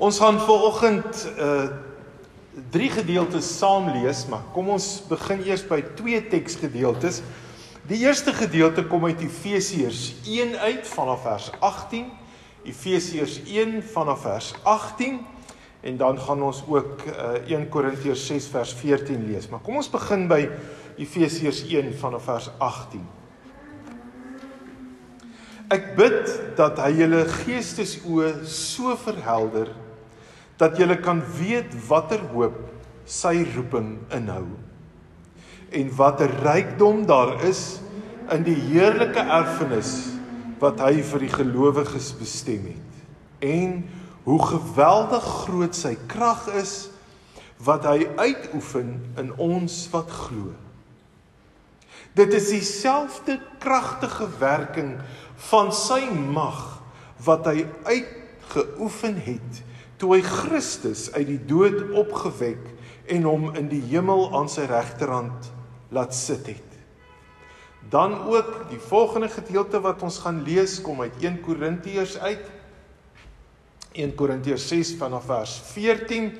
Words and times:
Ons 0.00 0.16
gaan 0.18 0.38
vanoggend 0.40 1.28
uh 1.36 1.68
drie 2.72 2.88
gedeeltes 2.90 3.46
saam 3.58 3.86
lees, 3.94 4.24
maar 4.26 4.42
kom 4.52 4.72
ons 4.72 4.86
begin 5.08 5.42
eers 5.46 5.62
by 5.68 5.78
twee 5.96 6.18
teksgedeeltes. 6.32 7.20
Die 7.88 8.00
eerste 8.02 8.32
gedeelte 8.34 8.82
kom 8.88 9.04
uit 9.06 9.20
Efesiërs 9.22 10.00
1 10.24 10.56
uit 10.56 10.88
vanaf 10.88 11.22
vers 11.24 11.50
18. 11.60 12.08
Efesiërs 12.64 13.36
1 13.44 13.76
vanaf 13.92 14.24
vers 14.24 14.48
18 14.62 15.20
en 15.80 16.00
dan 16.00 16.18
gaan 16.20 16.42
ons 16.48 16.62
ook 16.64 17.04
uh 17.12 17.36
1 17.52 17.68
Korintiërs 17.68 18.24
6 18.32 18.48
vers 18.56 18.72
14 18.80 19.28
lees. 19.28 19.50
Maar 19.52 19.60
kom 19.60 19.78
ons 19.82 19.92
begin 19.92 20.26
by 20.32 20.46
Efesiërs 20.96 21.60
1 21.68 21.92
vanaf 22.00 22.24
vers 22.32 22.48
18. 22.58 23.04
Ek 25.76 25.92
bid 26.00 26.34
dat 26.56 26.80
hy 26.82 26.90
julle 27.04 27.22
geestesoë 27.44 28.34
so 28.48 28.96
verhelder 29.04 29.68
dat 30.60 30.76
jy 30.78 30.96
kan 31.00 31.22
weet 31.38 31.72
watter 31.88 32.20
hoop 32.34 32.58
sy 33.08 33.40
roeping 33.54 33.94
inhou 34.14 34.46
en 35.70 35.92
watter 35.96 36.30
rykdom 36.44 37.06
daar 37.08 37.38
is 37.48 37.80
in 38.34 38.44
die 38.46 38.58
heerlike 38.68 39.22
erfenis 39.22 39.94
wat 40.60 40.82
hy 40.84 41.00
vir 41.06 41.24
die 41.24 41.32
gelowiges 41.32 42.12
bestem 42.18 42.68
het 42.74 43.46
en 43.50 43.80
hoe 44.26 44.40
geweldig 44.44 45.24
groot 45.46 45.76
sy 45.76 45.94
krag 46.10 46.44
is 46.60 46.90
wat 47.64 47.84
hy 47.88 48.06
uitoefen 48.16 48.92
in 49.20 49.32
ons 49.36 49.82
wat 49.92 50.08
glo. 50.08 50.52
Dit 52.16 52.32
is 52.36 52.50
dieselfde 52.52 53.36
kragtige 53.62 54.28
werking 54.40 54.94
van 55.50 55.70
sy 55.74 56.02
mag 56.10 56.80
wat 57.24 57.46
hy 57.50 57.66
uitgeoefen 57.84 59.20
het 59.26 59.60
toe 60.00 60.14
hy 60.16 60.22
Christus 60.24 61.10
uit 61.12 61.26
die 61.28 61.40
dood 61.44 61.92
opgewek 62.00 62.62
en 63.12 63.26
hom 63.28 63.50
in 63.58 63.68
die 63.68 63.82
hemel 63.90 64.30
aan 64.36 64.48
sy 64.48 64.64
regterhand 64.70 65.50
laat 65.92 66.16
sit 66.16 66.46
het. 66.48 66.66
Dan 67.90 68.14
ook 68.30 68.70
die 68.70 68.80
volgende 68.80 69.28
gedeelte 69.32 69.80
wat 69.84 70.02
ons 70.06 70.20
gaan 70.24 70.42
lees 70.46 70.78
kom 70.84 71.02
uit 71.04 71.20
1 71.20 71.40
Korintiërs 71.44 72.16
uit. 72.22 72.44
1 73.92 74.14
Korintiërs 74.16 74.68
6 74.70 74.94
vanaf 75.00 75.26
vers 75.26 75.56
14, 75.72 76.30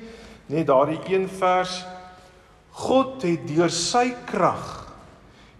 net 0.53 0.69
daardie 0.69 1.01
een 1.11 1.27
vers. 1.29 1.81
God 2.81 3.25
het 3.27 3.43
deur 3.49 3.73
sy 3.73 4.07
krag 4.29 4.77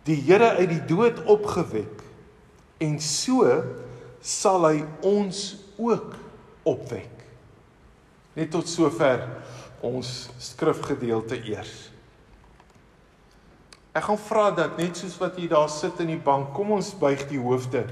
die 0.07 0.17
Here 0.25 0.55
uit 0.57 0.69
die 0.71 0.83
dood 0.89 1.19
opgewek 1.29 2.01
en 2.81 2.97
so 3.03 3.45
sal 4.25 4.65
hy 4.65 4.77
ons 5.05 5.43
ook 5.77 6.15
opwek. 6.65 7.20
Net 8.35 8.51
tot 8.51 8.69
sover 8.69 9.25
ons 9.83 10.29
skrifgedeelte 10.39 11.39
eers. 11.41 11.91
Ek 13.91 14.05
gaan 14.07 14.19
vra 14.23 14.45
dat 14.55 14.77
net 14.79 14.95
soos 14.95 15.17
wat 15.19 15.35
jy 15.35 15.49
daar 15.51 15.69
sit 15.71 15.99
in 15.99 16.13
die 16.13 16.21
bank, 16.21 16.53
kom 16.55 16.71
ons 16.77 16.93
buig 16.95 17.25
die 17.27 17.41
hoofde. 17.41 17.83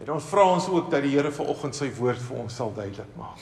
En 0.00 0.14
ons 0.16 0.28
vra 0.30 0.46
ons 0.54 0.68
ook 0.72 0.88
dat 0.92 1.04
die 1.04 1.12
Here 1.12 1.32
vanoggend 1.32 1.76
sy 1.76 1.90
woord 1.98 2.22
vir 2.24 2.38
ons 2.40 2.56
sal 2.56 2.72
duidelik 2.76 3.10
maak. 3.18 3.40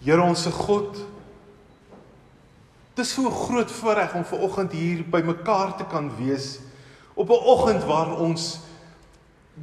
Here 0.00 0.24
ons 0.24 0.46
se 0.46 0.52
God, 0.56 0.96
dit 2.96 3.04
is 3.04 3.12
so 3.12 3.28
groot 3.28 3.68
voorreg 3.80 4.16
om 4.16 4.24
vanoggend 4.24 4.72
hier 4.72 5.04
by 5.04 5.20
mekaar 5.24 5.74
te 5.76 5.84
kan 5.88 6.08
wees 6.16 6.58
op 7.14 7.28
'n 7.28 7.44
oggend 7.52 7.84
waar 7.84 8.16
ons 8.16 8.60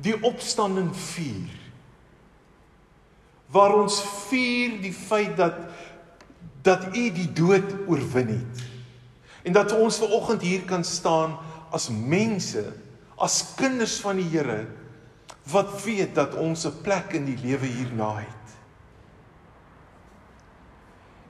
die 0.01 0.15
opstanding 0.25 0.91
vier. 0.95 1.53
Waar 3.51 3.75
ons 3.79 4.01
vier 4.27 4.81
die 4.83 4.93
feit 4.93 5.37
dat 5.39 5.59
dat 6.67 6.89
U 6.91 7.03
die 7.15 7.29
dood 7.31 7.69
oorwin 7.87 8.27
het. 8.27 8.63
En 9.47 9.55
dat 9.55 9.71
ons 9.71 10.01
ver 10.01 10.11
oggend 10.11 10.41
hier 10.43 10.65
kan 10.67 10.83
staan 10.83 11.37
as 11.71 11.87
mense, 11.87 12.65
as 13.15 13.53
kinders 13.55 14.01
van 14.03 14.19
die 14.19 14.27
Here 14.33 14.65
wat 15.47 15.83
weet 15.83 16.15
dat 16.15 16.35
ons 16.35 16.65
'n 16.67 16.81
plek 16.83 17.13
in 17.13 17.25
die 17.25 17.37
lewe 17.39 17.65
hierna 17.65 18.15
het. 18.19 18.47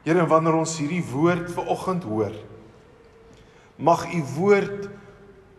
Here, 0.04 0.26
wanneer 0.26 0.54
ons 0.54 0.78
hierdie 0.78 1.04
woord 1.04 1.52
ver 1.52 1.68
oggend 1.68 2.04
hoor, 2.04 2.34
mag 3.76 4.14
U 4.14 4.22
woord 4.36 4.90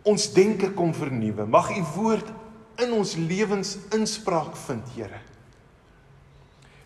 ons 0.03 0.33
denke 0.33 0.71
kom 0.73 0.93
vernuwe. 0.93 1.45
Mag 1.45 1.69
U 1.77 1.83
woord 1.95 2.31
in 2.83 2.93
ons 2.95 3.15
lewens 3.15 3.77
inspraak 3.95 4.55
vind, 4.67 4.85
Here. 4.95 5.21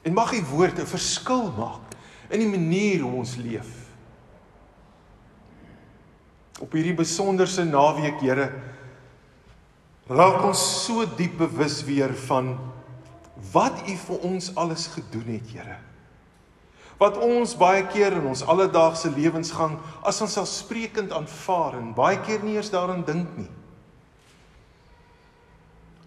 En 0.04 0.14
mag 0.14 0.34
U 0.34 0.42
woord 0.52 0.80
'n 0.80 0.86
verskil 0.86 1.52
maak 1.58 1.96
in 2.30 2.40
die 2.40 2.50
manier 2.50 3.02
hoe 3.02 3.14
ons 3.22 3.36
leef. 3.36 3.72
Op 6.60 6.72
hierdie 6.72 6.96
besonderse 6.96 7.64
naweek, 7.64 8.20
Here, 8.22 8.52
raak 10.08 10.44
ons 10.44 10.86
so 10.86 11.06
diep 11.06 11.38
bewus 11.38 11.84
weer 11.84 12.14
van 12.28 12.58
wat 13.52 13.82
U 13.88 13.96
vir 13.96 14.20
ons 14.20 14.56
alles 14.56 14.88
gedoen 14.88 15.36
het, 15.38 15.50
Here. 15.52 15.78
Wat 16.98 17.18
ons 17.18 17.56
baie 17.58 17.88
keer 17.88 18.14
in 18.14 18.26
ons 18.30 18.44
alledaagse 18.44 19.10
lewensgang 19.10 19.80
as 20.04 20.22
ons 20.22 20.34
selfsprekend 20.34 21.12
aanvaar 21.12 21.80
en 21.80 21.94
baie 21.94 22.20
keer 22.22 22.44
nie 22.44 22.56
eens 22.56 22.70
daaraan 22.70 23.04
dink 23.04 23.38
nie. 23.38 23.50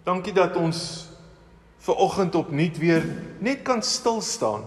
Dankie 0.07 0.31
dat 0.31 0.55
ons 0.55 0.79
ver 1.83 1.99
oggend 1.99 2.35
opnuut 2.35 2.77
weer 2.79 3.03
net 3.43 3.65
kan 3.67 3.81
stil 3.83 4.21
staan 4.23 4.63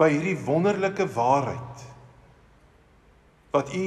by 0.00 0.08
hierdie 0.14 0.38
wonderlike 0.46 1.04
waarheid 1.12 1.84
wat 3.52 3.74
u 3.76 3.84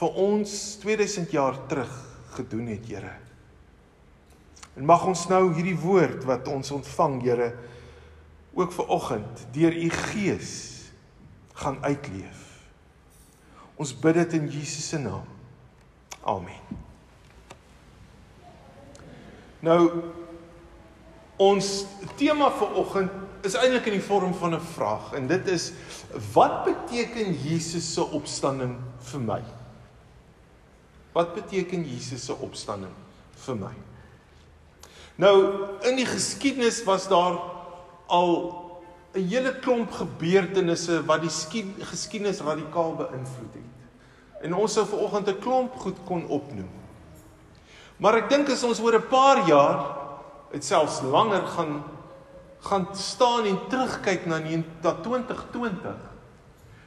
vir 0.00 0.20
ons 0.20 0.52
2000 0.82 1.32
jaar 1.32 1.56
terug 1.70 1.92
gedoen 2.36 2.68
het, 2.70 2.84
Here. 2.86 3.14
En 4.76 4.86
mag 4.86 5.06
ons 5.08 5.24
nou 5.30 5.42
hierdie 5.54 5.78
woord 5.78 6.26
wat 6.28 6.50
ons 6.50 6.70
ontvang, 6.74 7.16
Here, 7.24 7.48
ook 8.54 8.74
ver 8.74 8.92
oggend 8.98 9.46
deur 9.54 9.74
u 9.74 9.88
Gees 10.10 10.52
gaan 11.62 11.80
uitleef. 11.86 12.44
Ons 13.80 13.94
bid 13.96 14.20
dit 14.20 14.38
in 14.42 14.52
Jesus 14.52 14.88
se 14.92 15.00
naam. 15.00 15.26
Amen. 16.20 16.89
Nou 19.60 19.80
ons 21.40 21.68
tema 22.20 22.50
vir 22.52 22.78
oggend 22.80 23.44
is 23.44 23.56
eintlik 23.56 23.88
in 23.88 23.96
die 23.96 24.04
vorm 24.04 24.34
van 24.36 24.54
'n 24.54 24.60
vraag 24.74 25.12
en 25.16 25.26
dit 25.26 25.46
is 25.48 25.72
wat 26.34 26.64
beteken 26.64 27.32
Jesus 27.32 27.94
se 27.94 28.04
opstanding 28.04 28.76
vir 29.00 29.20
my? 29.20 29.42
Wat 31.12 31.34
beteken 31.34 31.84
Jesus 31.84 32.24
se 32.24 32.34
opstanding 32.34 32.92
vir 33.34 33.56
my? 33.56 33.74
Nou 35.16 35.36
in 35.82 35.96
die 35.96 36.06
geskiedenis 36.06 36.84
was 36.84 37.08
daar 37.08 37.40
al 38.06 38.60
'n 39.14 39.28
hele 39.28 39.58
klomp 39.58 39.90
gebeurtenisse 39.90 41.04
wat 41.06 41.20
die 41.20 41.30
geskiedenis 41.84 42.40
radikaal 42.40 42.94
beïnvloed 42.94 43.54
het. 43.54 43.70
En 44.42 44.54
ons 44.54 44.72
sou 44.72 44.86
ver 44.86 44.98
oggend 44.98 45.28
'n 45.28 45.38
klomp 45.38 45.74
goed 45.74 45.96
kon 46.04 46.26
opnoem. 46.26 46.79
Maar 48.00 48.22
ek 48.22 48.30
dink 48.32 48.48
as 48.48 48.64
ons 48.64 48.80
oor 48.80 48.96
'n 48.96 49.08
paar 49.08 49.46
jaar, 49.48 49.80
dit 50.52 50.64
selfs 50.64 51.02
langer 51.02 51.46
gaan 51.46 51.84
gaan 52.60 52.88
staan 52.92 53.46
en 53.48 53.56
terugkyk 53.68 54.26
na 54.26 54.36
2020, 55.02 55.96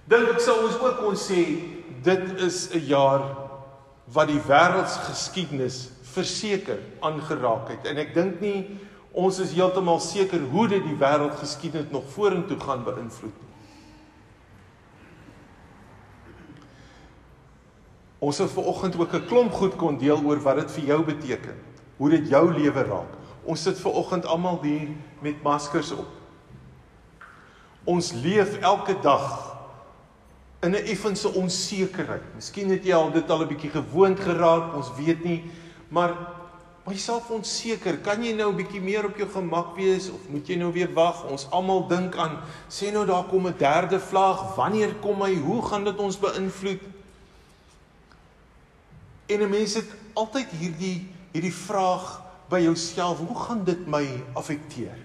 dink 0.06 0.30
ek 0.30 0.40
sou 0.40 0.68
ons 0.68 0.78
ook 0.78 1.00
kon 1.02 1.16
sê 1.18 1.42
dit 2.04 2.42
is 2.42 2.70
'n 2.74 2.86
jaar 2.86 3.22
wat 4.14 4.28
die 4.28 4.42
wêreldsgeskiedenis 4.48 5.90
verseker 6.14 6.80
aangeraak 7.02 7.70
het. 7.70 7.86
En 7.86 7.98
ek 7.98 8.14
dink 8.14 8.42
nie 8.42 8.80
ons 9.12 9.40
is 9.40 9.54
heeltemal 9.54 10.00
seker 10.00 10.40
hoe 10.52 10.68
dit 10.68 10.84
die 10.84 10.98
wêreldgeskiedenis 10.98 11.92
nog 11.92 12.04
vorentoe 12.14 12.60
gaan 12.60 12.84
beïnvloed 12.84 13.38
nie. 13.42 13.53
Ons 18.24 18.40
het 18.40 18.52
ver 18.56 18.64
oggend 18.72 18.96
ook 19.00 19.14
'n 19.14 19.26
klomp 19.28 19.54
goed 19.54 19.76
kon 19.76 19.98
deel 19.98 20.22
oor 20.24 20.40
wat 20.40 20.56
dit 20.56 20.72
vir 20.72 20.84
jou 20.84 21.04
beteken. 21.04 21.56
Hoe 21.98 22.10
dit 22.10 22.30
jou 22.30 22.54
lewe 22.54 22.84
raak. 22.84 23.12
Ons 23.44 23.62
sit 23.62 23.80
ver 23.80 23.92
oggend 23.92 24.26
almal 24.26 24.60
hier 24.62 24.88
met 25.20 25.44
maskers 25.44 25.92
op. 25.92 26.08
Ons 27.84 28.12
leef 28.12 28.58
elke 28.60 28.96
dag 29.02 29.58
in 30.62 30.72
'n 30.72 30.86
effense 30.86 31.34
onsekerheid. 31.34 32.24
Miskien 32.36 32.70
het 32.70 32.86
jy 32.86 32.94
al 32.94 33.12
dit 33.12 33.30
al 33.30 33.42
'n 33.42 33.48
bietjie 33.48 33.70
gewoond 33.70 34.20
geraak, 34.20 34.76
ons 34.76 34.92
weet 34.98 35.24
nie, 35.24 35.52
maar 35.90 36.42
maar 36.86 36.94
jouself 36.96 37.30
onseker. 37.30 37.98
Kan 37.98 38.24
jy 38.24 38.34
nou 38.34 38.52
'n 38.52 38.56
bietjie 38.56 38.82
meer 38.82 39.06
op 39.06 39.18
jou 39.18 39.30
gemak 39.30 39.76
wees 39.76 40.10
of 40.10 40.30
moet 40.30 40.48
jy 40.48 40.56
nou 40.56 40.72
weer 40.72 40.94
wag? 40.94 41.30
Ons 41.30 41.48
almal 41.50 41.88
dink 41.88 42.16
aan 42.16 42.40
sê 42.70 42.92
nou 42.92 43.06
daar 43.06 43.24
kom 43.24 43.48
'n 43.48 43.56
derde 43.58 44.00
vlaag. 44.00 44.56
Wanneer 44.56 44.96
kom 45.02 45.22
hy? 45.22 45.36
Hoe 45.36 45.62
gaan 45.62 45.84
dit 45.84 45.98
ons 45.98 46.20
beïnvloed? 46.20 47.03
En 49.34 49.42
'n 49.42 49.50
mens 49.50 49.74
het 49.74 49.90
altyd 50.14 50.50
hierdie 50.60 51.10
hierdie 51.34 51.54
vraag 51.54 52.22
by 52.50 52.60
jouself, 52.62 53.18
hoe 53.18 53.40
gaan 53.40 53.64
dit 53.64 53.88
my 53.88 54.06
affekteer? 54.34 54.98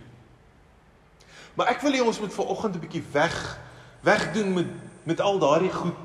Maar 1.57 1.73
ek 1.73 1.81
wil 1.81 1.93
hê 1.93 2.03
ons 2.05 2.21
moet 2.21 2.35
vanoggend 2.35 2.75
'n 2.75 2.85
bietjie 2.85 3.05
weg 3.13 3.59
wegdoen 4.01 4.53
met 4.53 4.69
met 5.09 5.21
al 5.21 5.39
daardie 5.39 5.73
goed 5.73 6.05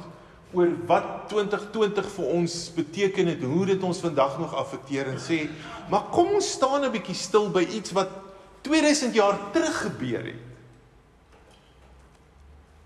oor 0.53 0.69
wat 0.87 1.27
2020 1.27 2.07
vir 2.15 2.25
ons 2.25 2.53
beteken 2.75 3.27
het, 3.27 3.43
hoe 3.43 3.65
dit 3.65 3.83
ons 3.83 3.99
vandag 3.99 4.37
nog 4.39 4.53
affekteer 4.55 5.09
en 5.11 5.19
sê, 5.19 5.49
maar 5.89 6.07
kom 6.13 6.27
ons 6.37 6.51
staan 6.51 6.85
'n 6.85 6.91
bietjie 6.91 7.15
stil 7.15 7.49
by 7.49 7.67
iets 7.67 7.91
wat 7.91 8.09
2000 8.61 9.13
jaar 9.13 9.39
terug 9.51 9.81
gebeur 9.81 10.23
het. 10.25 10.41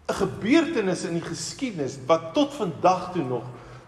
'n 0.10 0.14
Gebeurtenis 0.14 1.04
in 1.04 1.14
die 1.14 1.30
geskiedenis 1.30 1.98
wat 2.08 2.34
tot 2.34 2.54
vandag 2.54 3.12
toe 3.14 3.24
nog 3.24 3.44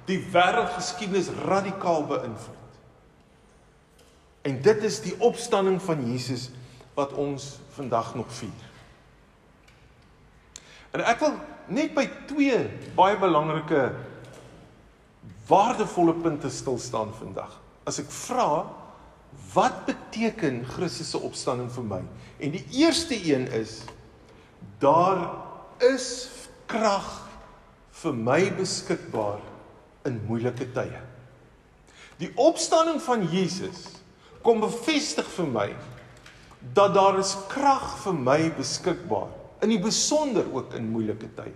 die 0.09 0.19
wêreldgeskiedenis 0.33 1.29
radikaal 1.45 2.05
beïnvloed. 2.09 2.57
En 4.47 4.57
dit 4.65 4.83
is 4.87 5.01
die 5.05 5.15
opstanding 5.21 5.77
van 5.83 6.01
Jesus 6.07 6.49
wat 6.97 7.13
ons 7.13 7.57
vandag 7.75 8.15
nog 8.17 8.31
vier. 8.39 8.65
En 10.95 11.03
ek 11.05 11.21
wil 11.21 11.35
net 11.69 11.93
by 11.93 12.07
twee 12.31 12.57
baie 12.97 13.17
belangrike 13.21 13.91
waardevolle 15.49 16.15
punte 16.23 16.49
stil 16.53 16.79
staan 16.81 17.13
vandag. 17.17 17.53
As 17.85 18.01
ek 18.01 18.09
vra 18.25 18.65
wat 19.53 19.83
beteken 19.85 20.63
Christus 20.65 21.11
se 21.13 21.21
opstanding 21.21 21.69
vir 21.73 21.85
my? 21.85 22.01
En 22.41 22.53
die 22.55 22.63
eerste 22.81 23.17
een 23.17 23.45
is 23.53 23.83
daar 24.81 25.27
is 25.85 26.29
krag 26.69 27.07
vir 28.01 28.15
my 28.15 28.41
beskikbaar 28.57 29.41
in 30.09 30.19
moeilike 30.27 30.67
tye. 30.75 30.99
Die 32.19 32.31
opstanding 32.35 32.99
van 33.03 33.23
Jesus 33.31 33.85
kom 34.43 34.59
bevestig 34.63 35.27
vir 35.37 35.47
my 35.47 35.69
dat 36.75 36.91
daar 36.95 37.19
is 37.21 37.37
krag 37.51 37.93
vir 38.03 38.15
my 38.17 38.39
beskikbaar 38.57 39.29
in 39.63 39.71
die 39.71 39.81
besonder 39.81 40.47
ook 40.51 40.75
in 40.75 40.91
moeilike 40.91 41.29
tye. 41.37 41.55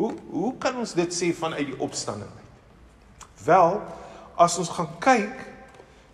Hoe 0.00 0.12
hoe 0.32 0.52
kan 0.58 0.80
ons 0.82 0.94
dit 0.98 1.14
sê 1.14 1.30
vanuit 1.36 1.68
die 1.70 1.78
opstanding 1.82 2.30
uit? 2.30 3.26
Wel, 3.44 3.78
as 4.38 4.58
ons 4.58 4.70
gaan 4.74 4.90
kyk 5.02 5.46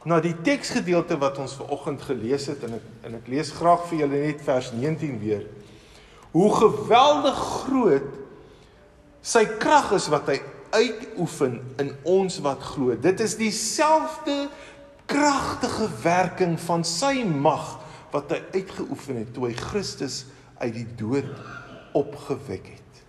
na 0.08 0.20
die 0.24 0.34
teksgedeelte 0.44 1.18
wat 1.20 1.38
ons 1.40 1.56
ver 1.58 1.72
oggend 1.74 2.04
gelees 2.04 2.48
het 2.50 2.62
en 2.66 2.78
ek 2.78 2.86
en 3.08 3.16
ek 3.18 3.28
lees 3.32 3.52
graag 3.56 3.86
vir 3.88 4.04
julle 4.04 4.22
net 4.26 4.44
vers 4.44 4.70
19 4.76 5.18
weer. 5.22 5.44
Hoe 6.32 6.48
geweldig 6.52 7.40
groot 7.64 8.08
sy 9.24 9.44
krag 9.60 9.94
is 9.96 10.08
wat 10.12 10.28
hy 10.32 10.38
uitoefen 10.70 11.60
in 11.76 11.92
ons 12.02 12.38
wat 12.44 12.62
glo. 12.72 12.96
Dit 13.00 13.20
is 13.20 13.36
dieselfde 13.36 14.48
kragtige 15.08 15.88
werking 16.02 16.58
van 16.60 16.84
sy 16.84 17.22
mag 17.24 17.78
wat 18.12 18.32
hy 18.32 18.42
uitgeoefen 18.56 19.22
het 19.22 19.32
toe 19.36 19.48
hy 19.48 19.54
Christus 19.56 20.24
uit 20.60 20.74
die 20.74 20.88
dood 20.98 21.30
opgewek 21.96 22.66
het. 22.72 23.00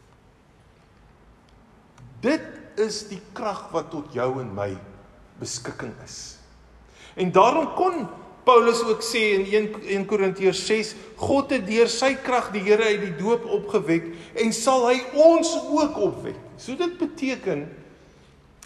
Dit 2.24 2.46
is 2.80 3.04
die 3.12 3.22
krag 3.36 3.68
wat 3.74 3.92
tot 3.92 4.14
jou 4.16 4.30
en 4.42 4.52
my 4.56 4.72
beskikking 5.40 5.94
is. 6.04 6.38
En 7.20 7.32
daarom 7.36 7.74
kon 7.76 8.08
Paulus 8.48 8.82
ook 8.84 9.04
sê 9.06 9.22
in 9.38 9.46
1 9.46 9.68
1 9.96 10.06
Korintiërs 10.10 10.62
6, 10.66 10.94
God 11.20 11.52
het 11.54 11.66
deur 11.68 11.90
sy 11.92 12.14
krag 12.24 12.52
die 12.56 12.64
Here 12.66 12.88
uit 12.88 13.04
die 13.04 13.18
doop 13.20 13.46
opgewek 13.60 14.12
en 14.40 14.54
sal 14.56 14.88
hy 14.88 14.98
ons 15.14 15.52
ook 15.68 16.00
opwek. 16.10 16.40
So 16.58 16.76
dit 16.80 16.98
beteken 16.98 17.68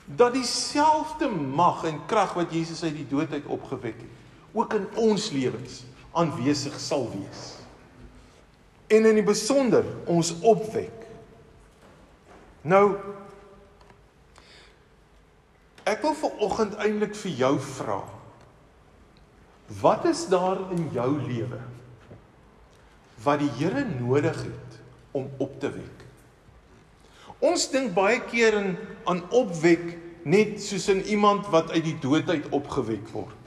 dat 0.06 0.36
dieselfde 0.36 1.30
mag 1.32 1.84
en 1.88 2.02
krag 2.08 2.36
wat 2.38 2.54
Jesus 2.54 2.84
uit 2.84 2.96
die 2.96 3.10
dood 3.10 3.32
uit 3.34 3.46
opgewek 3.48 3.98
het, 3.98 4.22
ook 4.54 4.78
in 4.78 4.88
ons 5.00 5.32
lewens 5.34 5.84
aanwesig 6.14 6.76
sal 6.80 7.08
wees 7.16 7.54
en 8.94 9.06
in 9.10 9.18
die 9.18 9.26
besonder 9.26 9.86
ons 10.10 10.34
opwek. 10.46 11.06
Nou 12.68 12.86
ek 15.90 16.04
wil 16.06 16.14
vir 16.16 16.44
oggend 16.46 16.76
eintlik 16.80 17.16
vir 17.20 17.34
jou 17.42 17.56
vra. 17.76 18.00
Wat 19.68 20.06
is 20.06 20.28
daar 20.28 20.60
in 20.72 20.90
jou 20.92 21.22
lewe 21.22 21.62
wat 23.24 23.40
die 23.40 23.52
Here 23.56 23.86
nodig 23.88 24.36
het 24.44 24.80
om 25.16 25.30
op 25.40 25.60
te 25.60 25.70
wek? 25.72 26.02
Ons 27.44 27.70
dink 27.72 27.94
baie 27.96 28.20
keer 28.28 28.58
in 28.60 28.74
aan 29.08 29.24
opwek 29.32 29.98
net 30.24 30.60
soos 30.64 30.90
in 30.92 31.04
iemand 31.12 31.48
wat 31.52 31.72
uit 31.72 31.84
die 31.84 31.98
dood 32.04 32.30
uit 32.30 32.48
opgewek 32.56 33.08
word. 33.16 33.40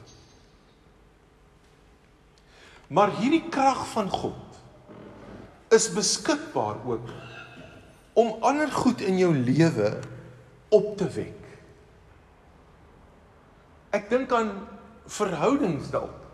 Maar 2.93 3.17
hierdie 3.19 3.45
krag 3.51 3.83
van 3.93 4.11
God 4.13 4.61
is 5.75 5.89
beskikbaar 5.93 6.79
ook 6.87 7.09
om 8.17 8.37
ander 8.41 8.71
goed 8.73 9.03
in 9.05 9.19
jou 9.21 9.33
lewe 9.35 9.91
op 10.73 10.95
te 10.97 11.09
wek. 11.17 11.43
Ek 13.97 14.09
dink 14.13 14.33
aan 14.33 14.53
verhoudings 15.07 15.91
dalk 15.91 16.25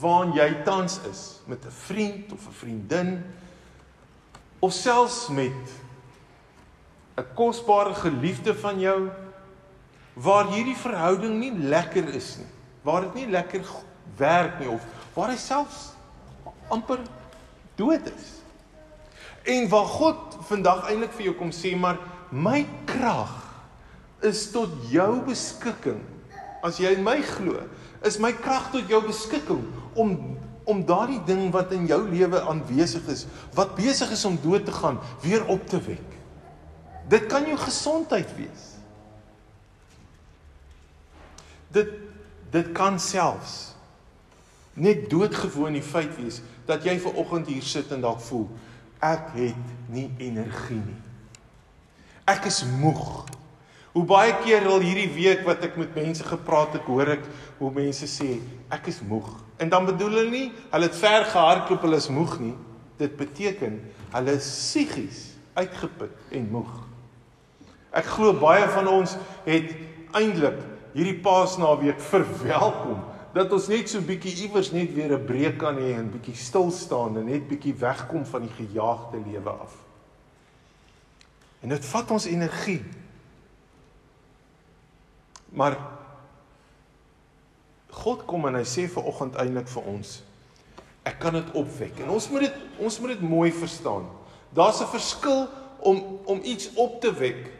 waarin 0.00 0.34
jy 0.36 0.48
tans 0.64 1.00
is 1.10 1.40
met 1.46 1.64
'n 1.64 1.70
vriend 1.70 2.32
of 2.32 2.46
'n 2.46 2.52
vriendin 2.52 3.24
of 4.58 4.72
selfs 4.72 5.28
met 5.28 5.62
'n 7.16 7.26
kosbare 7.34 7.94
geliefde 7.94 8.54
van 8.54 8.80
jou 8.80 9.10
waar 10.14 10.50
hierdie 10.50 10.76
verhouding 10.76 11.38
nie 11.38 11.52
lekker 11.52 12.08
is 12.14 12.36
nie, 12.36 12.50
waar 12.82 13.00
dit 13.00 13.14
nie 13.14 13.30
lekker 13.30 13.62
werk 14.16 14.58
nie 14.58 14.68
of 14.68 14.82
waar 15.14 15.30
hy 15.30 15.36
selfs 15.36 15.92
amper 16.68 17.00
dood 17.78 18.06
is. 18.10 18.34
En 19.48 19.68
waar 19.68 19.86
God 19.86 20.36
vandag 20.50 20.88
eintlik 20.90 21.14
vir 21.16 21.30
jou 21.30 21.34
kom 21.38 21.52
sê, 21.54 21.76
maar 21.78 21.98
my 22.30 22.66
krag 22.84 23.32
is 24.26 24.50
tot 24.50 24.74
jou 24.90 25.20
beskikking. 25.24 26.02
As 26.62 26.80
jy 26.82 26.96
in 26.98 27.04
my 27.06 27.20
glo, 27.22 27.62
is 28.06 28.18
my 28.22 28.32
krag 28.32 28.70
tot 28.74 28.90
jou 28.90 29.00
beskikking 29.06 29.64
om 29.98 30.18
om 30.68 30.82
daardie 30.84 31.22
ding 31.24 31.46
wat 31.48 31.70
in 31.72 31.86
jou 31.88 32.02
lewe 32.10 32.42
aanwesig 32.44 33.06
is, 33.08 33.22
wat 33.56 33.70
besig 33.78 34.10
is 34.12 34.24
om 34.28 34.34
dood 34.42 34.66
te 34.68 34.72
gaan, 34.72 34.98
weer 35.22 35.46
op 35.48 35.62
te 35.64 35.78
wek. 35.80 36.16
Dit 37.08 37.24
kan 37.32 37.46
jou 37.48 37.56
gesondheid 37.56 38.28
wees. 38.36 38.66
Dit 41.72 41.94
dit 42.52 42.68
kan 42.76 42.96
selfs 43.00 43.74
net 44.72 45.08
doodgewoon 45.10 45.74
die 45.76 45.84
feit 45.84 46.14
wees 46.16 46.38
dat 46.68 46.84
jy 46.84 46.94
ver 47.00 47.16
oggend 47.20 47.48
hier 47.48 47.64
sit 47.64 47.90
en 47.92 48.04
dalk 48.04 48.20
voel 48.24 48.46
ek 49.04 49.32
het 49.36 49.74
nie 49.92 50.08
energie 50.18 50.80
nie. 50.80 51.00
Ek 52.28 52.48
is 52.50 52.62
moeg. 52.80 53.28
Hoe 53.92 54.04
baie 54.04 54.34
keer 54.44 54.66
al 54.68 54.84
hierdie 54.84 55.10
week 55.14 55.44
wat 55.46 55.64
ek 55.64 55.76
met 55.80 55.94
mense 55.96 56.24
gepraat 56.24 56.76
het, 56.76 56.84
hoor 56.86 57.14
ek 57.16 57.24
hoe 57.58 57.70
mense 57.74 58.06
sê 58.10 58.36
ek 58.74 58.90
is 58.92 59.00
moeg. 59.00 59.28
En 59.58 59.70
dan 59.72 59.88
bedoel 59.88 60.20
hulle 60.20 60.30
nie 60.30 60.48
hulle 60.70 60.90
het 60.90 60.98
ver 60.98 61.24
gehardloop, 61.32 61.82
hulle 61.86 61.96
is 61.96 62.10
moeg 62.12 62.36
nie. 62.42 62.54
Dit 63.00 63.16
beteken 63.18 63.80
hulle 64.12 64.36
is 64.36 64.46
psigies 64.46 65.22
uitgeput 65.58 66.34
en 66.34 66.50
moeg. 66.52 66.72
Ek 67.96 68.06
glo 68.14 68.34
baie 68.36 68.68
van 68.70 68.90
ons 68.92 69.16
het 69.46 69.72
eintlik 70.16 70.60
hierdie 70.94 71.18
Paasnaweek 71.24 72.00
verwelkom 72.10 73.00
dat 73.34 73.52
ons 73.52 73.68
net 73.70 73.90
so 73.90 74.02
bietjie 74.04 74.34
iewers 74.46 74.70
net 74.72 74.94
weer 74.94 75.12
'n 75.16 75.26
breek 75.26 75.58
kan 75.58 75.76
hê 75.76 75.94
en 75.96 76.10
bietjie 76.10 76.34
stil 76.34 76.70
staan 76.70 77.16
en 77.18 77.26
net 77.26 77.48
bietjie 77.48 77.74
wegkom 77.74 78.24
van 78.26 78.42
die 78.42 78.54
gejaagde 78.56 79.18
lewe 79.26 79.50
af. 79.50 79.74
En 81.62 81.68
dit 81.68 81.84
vat 81.84 82.10
ons 82.10 82.24
energie. 82.24 82.82
Maar 85.52 85.78
God 87.90 88.24
kom 88.26 88.46
en 88.46 88.54
hy 88.54 88.64
sê 88.68 88.86
vir 88.90 89.06
oggend 89.08 89.36
eintlik 89.40 89.68
vir 89.68 89.86
ons 89.90 90.18
ek 91.08 91.20
kan 91.22 91.36
dit 91.38 91.54
opwek. 91.56 92.02
En 92.04 92.12
ons 92.16 92.30
moet 92.32 92.46
dit 92.46 92.82
ons 92.84 92.98
moet 93.00 93.14
dit 93.14 93.22
mooi 93.24 93.52
verstaan. 93.52 94.04
Daar's 94.54 94.80
'n 94.80 94.90
verskil 94.92 95.48
om 95.78 96.20
om 96.24 96.40
iets 96.42 96.74
op 96.74 97.00
te 97.00 97.12
wek 97.12 97.50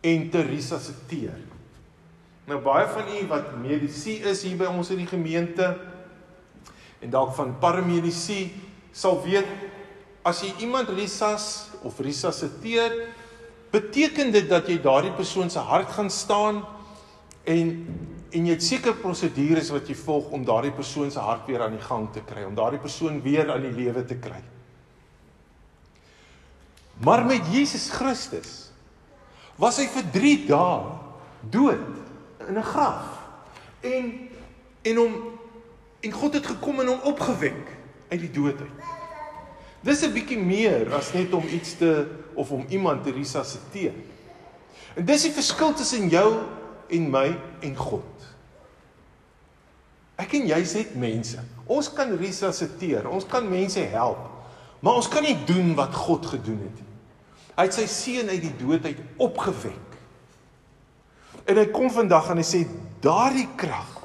en 0.00 0.30
te 0.30 0.40
resusciteer. 0.40 1.38
Nou 2.44 2.60
baie 2.60 2.86
van 2.86 3.04
u 3.08 3.26
wat 3.26 3.56
medisy 3.56 4.20
is 4.24 4.42
hier 4.42 4.56
by 4.56 4.64
ons 4.64 4.90
in 4.90 4.96
die 4.96 5.06
gemeente 5.06 5.76
en 7.00 7.10
dalk 7.10 7.34
van 7.34 7.58
paramedisy 7.58 8.50
sal 8.92 9.22
weet 9.22 9.46
as 10.22 10.42
jy 10.42 10.52
iemand 10.58 10.88
resus 10.88 11.70
of 11.82 11.98
resusciteer 11.98 13.14
beteken 13.70 14.32
dit 14.32 14.48
dat 14.48 14.68
jy 14.68 14.80
daardie 14.82 15.12
persoon 15.14 15.50
se 15.50 15.58
hart 15.58 15.90
gaan 15.96 16.10
staan 16.10 16.64
en 17.44 17.74
en 18.30 18.44
jy 18.46 18.52
het 18.54 18.62
seker 18.62 18.94
prosedures 18.94 19.72
wat 19.74 19.88
jy 19.90 19.94
volg 19.98 20.28
om 20.30 20.44
daardie 20.46 20.70
persoon 20.70 21.08
se 21.10 21.18
hart 21.18 21.48
weer 21.50 21.64
aan 21.64 21.72
die 21.74 21.82
gang 21.82 22.04
te 22.14 22.20
kry, 22.22 22.44
om 22.46 22.54
daardie 22.54 22.78
persoon 22.78 23.16
weer 23.24 23.50
aan 23.50 23.64
die 23.64 23.72
lewe 23.74 24.04
te 24.06 24.14
kry. 24.22 24.38
Maar 27.02 27.24
met 27.26 27.48
Jesus 27.50 27.88
Christus 27.90 28.70
was 29.58 29.80
hy 29.82 29.88
vir 29.90 30.06
3 30.14 30.46
dae 30.46 30.94
dood 31.50 32.46
in 32.46 32.54
'n 32.54 32.62
graf. 32.62 33.18
En 33.82 34.30
En 34.82 34.96
hom 34.96 35.16
en 36.00 36.12
God 36.12 36.34
het 36.34 36.46
gekom 36.46 36.80
en 36.80 36.86
hom 36.86 37.00
opgewek 37.12 37.76
uit 38.08 38.20
die 38.20 38.30
dood 38.32 38.60
uit. 38.60 38.99
Dis 39.80 40.02
'n 40.04 40.12
bietjie 40.12 40.38
meer 40.38 40.92
as 40.94 41.12
net 41.12 41.32
om 41.32 41.46
iets 41.48 41.76
te 41.76 42.06
of 42.34 42.50
om 42.50 42.64
iemand 42.68 43.04
te 43.04 43.12
resusciteer. 43.12 43.92
En 44.94 45.04
dis 45.04 45.22
die 45.22 45.32
verskil 45.32 45.72
tussen 45.72 46.08
jou 46.08 46.36
en 46.88 47.10
my 47.10 47.38
en 47.60 47.76
God. 47.76 48.26
Ek 50.20 50.34
en 50.36 50.46
jy 50.46 50.58
is 50.60 50.74
net 50.74 50.94
mense. 51.00 51.40
Ons 51.66 51.88
kan 51.92 52.12
resusciteer, 52.20 53.08
ons 53.08 53.26
kan 53.26 53.46
mense 53.48 53.80
help, 53.80 54.20
maar 54.80 55.00
ons 55.00 55.08
kan 55.08 55.22
nie 55.22 55.38
doen 55.48 55.74
wat 55.74 55.94
God 55.94 56.26
gedoen 56.26 56.60
het 56.66 56.82
nie. 56.82 56.88
Hy 57.56 57.64
het 57.68 57.76
sy 57.76 57.86
seun 57.86 58.28
uit 58.28 58.42
die 58.42 58.56
dood 58.60 58.84
uit 58.84 59.00
opgewek. 59.16 59.96
En 61.48 61.56
hy 61.56 61.66
kom 61.72 61.90
vandag 61.92 62.30
en 62.30 62.40
hy 62.40 62.44
sê 62.46 62.62
daardie 63.00 63.48
krag 63.56 63.96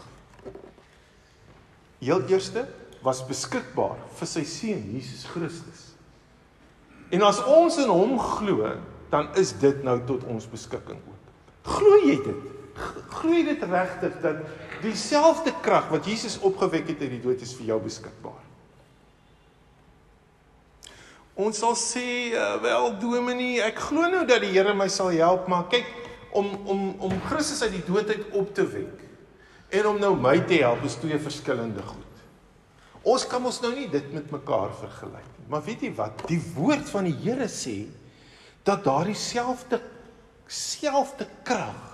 heel 1.99 2.21
eerste 2.29 2.65
was 3.05 3.21
beskikbaar 3.25 3.99
vir 4.17 4.29
sy 4.29 4.43
seun 4.49 4.81
Jesus 4.95 5.25
Christus. 5.29 5.91
En 7.13 7.21
as 7.27 7.39
ons 7.45 7.77
in 7.83 7.91
hom 7.91 8.15
glo, 8.17 8.71
dan 9.13 9.29
is 9.39 9.53
dit 9.61 9.83
nou 9.85 9.99
tot 10.09 10.25
ons 10.31 10.47
beskikking 10.49 10.97
ook. 10.97 11.27
Glo 11.75 11.99
jy 12.05 12.17
dit? 12.25 12.47
Glo 13.13 13.31
jy 13.31 13.43
dit 13.47 13.67
regtig 13.69 14.17
dat 14.23 14.41
dieselfde 14.81 15.53
krag 15.63 15.87
wat 15.93 16.09
Jesus 16.09 16.39
opgewek 16.43 16.89
het 16.91 17.05
uit 17.05 17.13
die 17.13 17.21
dood 17.23 17.45
is 17.45 17.53
vir 17.57 17.75
jou 17.75 17.79
beskikbaar? 17.85 18.41
Ons 21.35 21.59
sal 21.59 21.75
sê, 21.75 22.31
uh, 22.31 22.55
wel 22.63 22.93
Dominee, 23.01 23.59
ek 23.63 23.79
glo 23.89 24.07
nou 24.07 24.23
dat 24.27 24.39
die 24.43 24.53
Here 24.55 24.73
my 24.73 24.87
sal 24.91 25.11
help, 25.13 25.49
maar 25.51 25.67
kyk 25.71 25.87
om 26.35 26.47
om 26.65 26.81
om 27.03 27.15
Christus 27.27 27.61
uit 27.63 27.77
die 27.77 27.85
dood 27.87 28.09
uit 28.11 28.31
op 28.35 28.53
te 28.55 28.65
wek 28.67 29.03
en 29.75 29.87
om 29.87 29.99
nou 29.99 30.13
my 30.19 30.37
te 30.47 30.59
help 30.61 30.83
is 30.87 30.97
twee 30.99 31.19
verskillende 31.19 31.83
goed. 31.83 32.14
Ons 33.05 33.25
kan 33.29 33.43
ons 33.45 33.59
nou 33.61 33.71
nie 33.75 33.87
dit 33.91 34.13
met 34.15 34.31
mekaar 34.33 34.71
vergelyk 34.79 35.25
nie. 35.35 35.47
Maar 35.51 35.65
weet 35.67 35.83
jy 35.85 35.91
wat? 35.97 36.25
Die 36.29 36.41
woord 36.55 36.89
van 36.89 37.05
die 37.05 37.17
Here 37.21 37.47
sê 37.51 37.83
dat 38.65 38.85
daardie 38.87 39.17
selfde 39.17 39.81
selfde 40.45 41.25
krag 41.45 41.93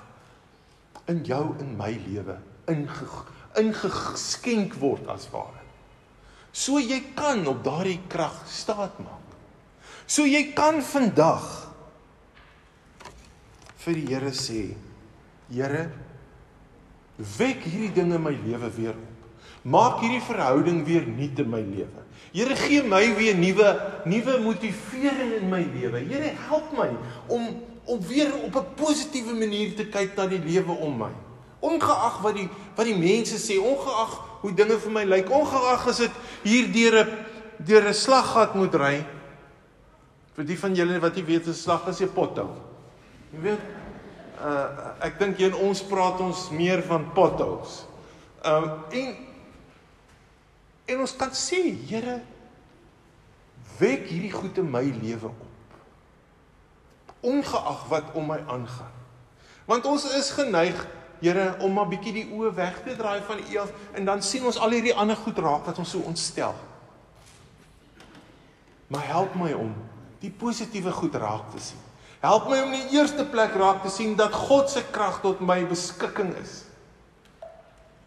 in 1.11 1.21
jou 1.27 1.53
en 1.59 1.69
my 1.79 1.91
lewe 2.03 2.35
inge, 2.71 3.07
ingeskenk 3.59 4.75
word 4.79 5.07
as 5.11 5.27
ware. 5.31 5.59
So 6.51 6.79
jy 6.79 6.99
kan 7.15 7.45
op 7.47 7.61
daardie 7.63 7.99
krag 8.11 8.43
staat 8.51 8.99
maak. 9.03 9.35
So 10.07 10.27
jy 10.27 10.49
kan 10.55 10.81
vandag 10.83 11.47
vir 13.81 13.97
die 13.97 14.07
Here 14.11 14.31
sê, 14.35 14.63
Here, 15.51 15.87
wek 17.37 17.65
hierdie 17.67 17.91
dinge 17.95 18.15
in 18.19 18.23
my 18.23 18.35
lewe 18.35 18.69
weer 18.75 18.95
op. 18.95 19.10
Maak 19.61 19.99
hierdie 20.01 20.23
verhouding 20.25 20.85
weer 20.85 21.03
nuut 21.05 21.39
in 21.39 21.49
my 21.49 21.61
lewe. 21.61 22.05
Here 22.33 22.55
gee 22.55 22.81
my 22.81 23.03
weer 23.15 23.35
nuwe 23.35 23.73
nuwe 24.09 24.39
motivering 24.41 25.35
in 25.37 25.49
my 25.49 25.61
lewe. 25.61 26.01
Here 26.09 26.31
help 26.47 26.71
my 26.77 26.89
om 27.27 27.61
om 27.85 27.99
weer 28.07 28.33
op 28.43 28.55
'n 28.55 28.73
positiewe 28.75 29.33
manier 29.33 29.75
te 29.75 29.85
kyk 29.85 30.15
na 30.15 30.27
die 30.27 30.39
lewe 30.39 30.71
om 30.71 30.97
my. 30.97 31.11
Ongeag 31.59 32.21
wat 32.21 32.35
die 32.35 32.49
wat 32.75 32.85
die 32.85 32.97
mense 32.97 33.37
sê, 33.37 33.59
ongeag 33.59 34.21
hoe 34.41 34.53
dinge 34.53 34.79
vir 34.79 34.91
my 34.91 35.03
lyk, 35.03 35.29
ongeag 35.29 35.87
as 35.87 35.97
dit 35.97 36.11
hier 36.43 36.71
deur 36.71 37.05
'n 37.05 37.09
deur 37.57 37.87
'n 37.87 37.93
slaggat 37.93 38.55
moet 38.55 38.75
ry. 38.75 39.05
Vir 40.35 40.45
die 40.45 40.59
van 40.59 40.75
julle 40.75 40.99
wat 40.99 41.15
nie 41.15 41.23
weet 41.25 41.47
'n 41.47 41.53
slag 41.53 41.87
is 41.87 42.01
'n 42.01 42.13
pothou. 42.13 42.49
Jy 43.33 43.39
weet, 43.41 43.59
uh 44.41 45.05
ek 45.05 45.19
dink 45.19 45.37
hier 45.37 45.47
in 45.47 45.55
ons 45.55 45.81
praat 45.81 46.19
ons 46.19 46.49
meer 46.49 46.81
van 46.83 47.11
potholes. 47.13 47.85
Um 48.45 48.71
en 48.89 49.15
En 50.91 50.99
ons 50.99 51.15
kan 51.15 51.31
sê, 51.35 51.61
Here, 51.87 52.19
wek 53.79 54.09
hierdie 54.11 54.33
goed 54.33 54.59
in 54.61 54.67
my 54.71 54.83
lewe 55.01 55.29
op. 55.31 55.47
Ongeag 57.21 57.85
wat 57.91 58.15
om 58.17 58.27
my 58.31 58.39
aangaan. 58.49 58.97
Want 59.69 59.85
ons 59.87 60.07
is 60.17 60.31
geneig, 60.35 60.79
Here, 61.21 61.51
om 61.61 61.75
maar 61.77 61.87
bietjie 61.87 62.15
die 62.15 62.25
oë 62.33 62.51
weg 62.57 62.81
te 62.83 62.95
draai 62.97 63.21
van 63.27 63.39
U 63.45 63.57
af 63.61 63.71
en 63.93 64.07
dan 64.09 64.23
sien 64.25 64.45
ons 64.49 64.57
al 64.57 64.73
hierdie 64.73 64.95
ander 64.97 65.19
goed 65.19 65.37
raak 65.37 65.67
wat 65.69 65.77
ons 65.79 65.93
so 65.93 66.01
ontstel. 66.09 66.55
Maar 68.91 69.05
help 69.07 69.37
my 69.39 69.51
om 69.55 69.75
die 70.21 70.33
positiewe 70.33 70.91
goed 70.91 71.15
raak 71.21 71.53
te 71.53 71.61
sien. 71.61 71.79
Help 72.21 72.49
my 72.49 72.57
om 72.65 72.73
in 72.73 72.89
die 72.89 72.97
eerste 72.97 73.23
plek 73.29 73.53
raak 73.57 73.85
te 73.85 73.93
sien 73.93 74.17
dat 74.17 74.33
God 74.33 74.69
se 74.69 74.83
krag 74.93 75.21
tot 75.21 75.39
my 75.45 75.61
beskikking 75.69 76.33
is 76.41 76.63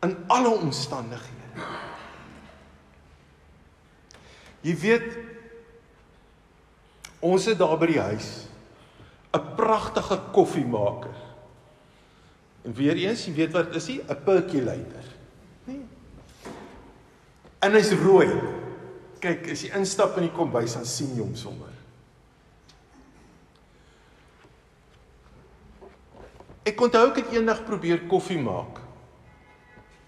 in 0.05 0.19
alle 0.29 0.51
omstandighede. 0.53 1.44
Jy 4.65 4.75
weet 4.81 5.09
ons 7.25 7.47
het 7.49 7.59
daar 7.61 7.77
by 7.81 7.89
die 7.93 8.01
huis 8.01 8.47
'n 9.35 9.55
pragtige 9.57 10.21
koffiemaker. 10.33 11.17
En 12.65 12.73
weer 12.73 12.97
eens, 12.97 13.27
jy 13.27 13.35
weet 13.35 13.53
wat 13.53 13.75
is 13.75 13.87
hy? 13.87 14.01
'n 14.01 14.23
Percolator. 14.25 15.05
Nee. 15.65 15.83
En 17.59 17.73
hy's 17.73 17.93
rooi. 17.93 18.31
Kyk, 19.19 19.51
as 19.51 19.63
jy 19.63 19.73
instap 19.77 20.17
in 20.17 20.29
die 20.29 20.37
kombuis 20.37 20.75
dan 20.75 20.85
sien 20.85 21.15
jy 21.15 21.21
hom 21.21 21.35
sommer. 21.35 21.73
Ek 26.65 26.81
onthou 26.81 27.09
ek 27.11 27.17
het 27.17 27.33
eendag 27.33 27.65
probeer 27.65 28.07
koffie 28.09 28.39
maak. 28.39 28.81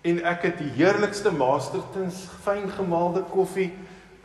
En 0.03 0.23
ek 0.25 0.43
het 0.43 0.59
die 0.59 0.71
heerlikste 0.71 1.31
Mastertons 1.31 2.25
fyn 2.45 2.71
gemaalde 2.71 3.23
koffie 3.23 3.73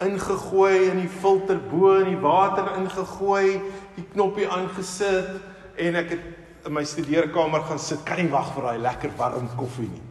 ingegooi 0.01 0.89
in 0.89 1.01
die 1.03 1.12
filter 1.22 1.60
bo 1.72 1.93
in 2.00 2.13
die 2.13 2.22
water 2.22 2.72
ingegooi, 2.77 3.62
die 3.96 4.05
knoppie 4.13 4.48
aangesit 4.50 5.36
en 5.77 6.00
ek 6.01 6.15
het 6.15 6.29
in 6.65 6.74
my 6.74 6.84
studeerkamer 6.86 7.63
gaan 7.65 7.81
sit, 7.81 8.01
kan 8.05 8.22
nie 8.22 8.31
wag 8.31 8.53
vir 8.55 8.70
daai 8.70 8.81
lekker 8.81 9.13
warm 9.17 9.50
koffie 9.58 9.89
nie. 9.89 10.03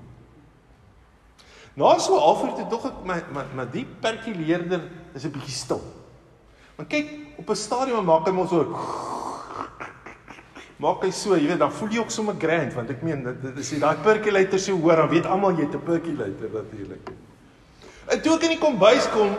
Nou 1.79 1.93
so 2.03 2.19
halfuur 2.19 2.57
toe 2.59 2.67
dog 2.71 2.89
ek 2.91 3.05
my 3.07 3.19
my 3.35 3.45
my 3.61 3.67
die 3.71 3.87
perkuleerder 4.03 4.83
is 5.15 5.25
'n 5.25 5.33
bietjie 5.33 5.55
stil. 5.55 5.83
Maar 6.77 6.87
kyk, 6.87 7.39
op 7.39 7.51
'n 7.51 7.57
stadium 7.57 8.05
maak 8.05 8.27
hy 8.27 8.33
mos 8.33 8.51
so 8.51 8.65
maak 10.83 11.03
hy 11.03 11.11
so, 11.11 11.37
jy 11.37 11.47
weet, 11.47 11.59
dan 11.59 11.73
voel 11.73 11.89
jy 11.89 11.99
ook 11.99 12.11
sommer 12.11 12.35
grand 12.39 12.75
want 12.75 12.91
ek 12.91 13.03
meen 13.03 13.23
dit 13.23 13.59
is 13.59 13.71
daai 13.79 13.97
percolator 14.03 14.59
so 14.59 14.77
hoor, 14.77 14.97
dan 14.97 15.09
weet 15.09 15.27
almal 15.27 15.53
jy 15.53 15.67
het 15.67 15.75
'n 15.75 15.85
percolator 15.85 16.51
natuurlik. 16.53 17.11
En 18.11 18.23
toe 18.23 18.35
ek 18.35 18.43
in 18.43 18.57
die 18.57 18.59
kombuis 18.59 19.09
kom, 19.11 19.31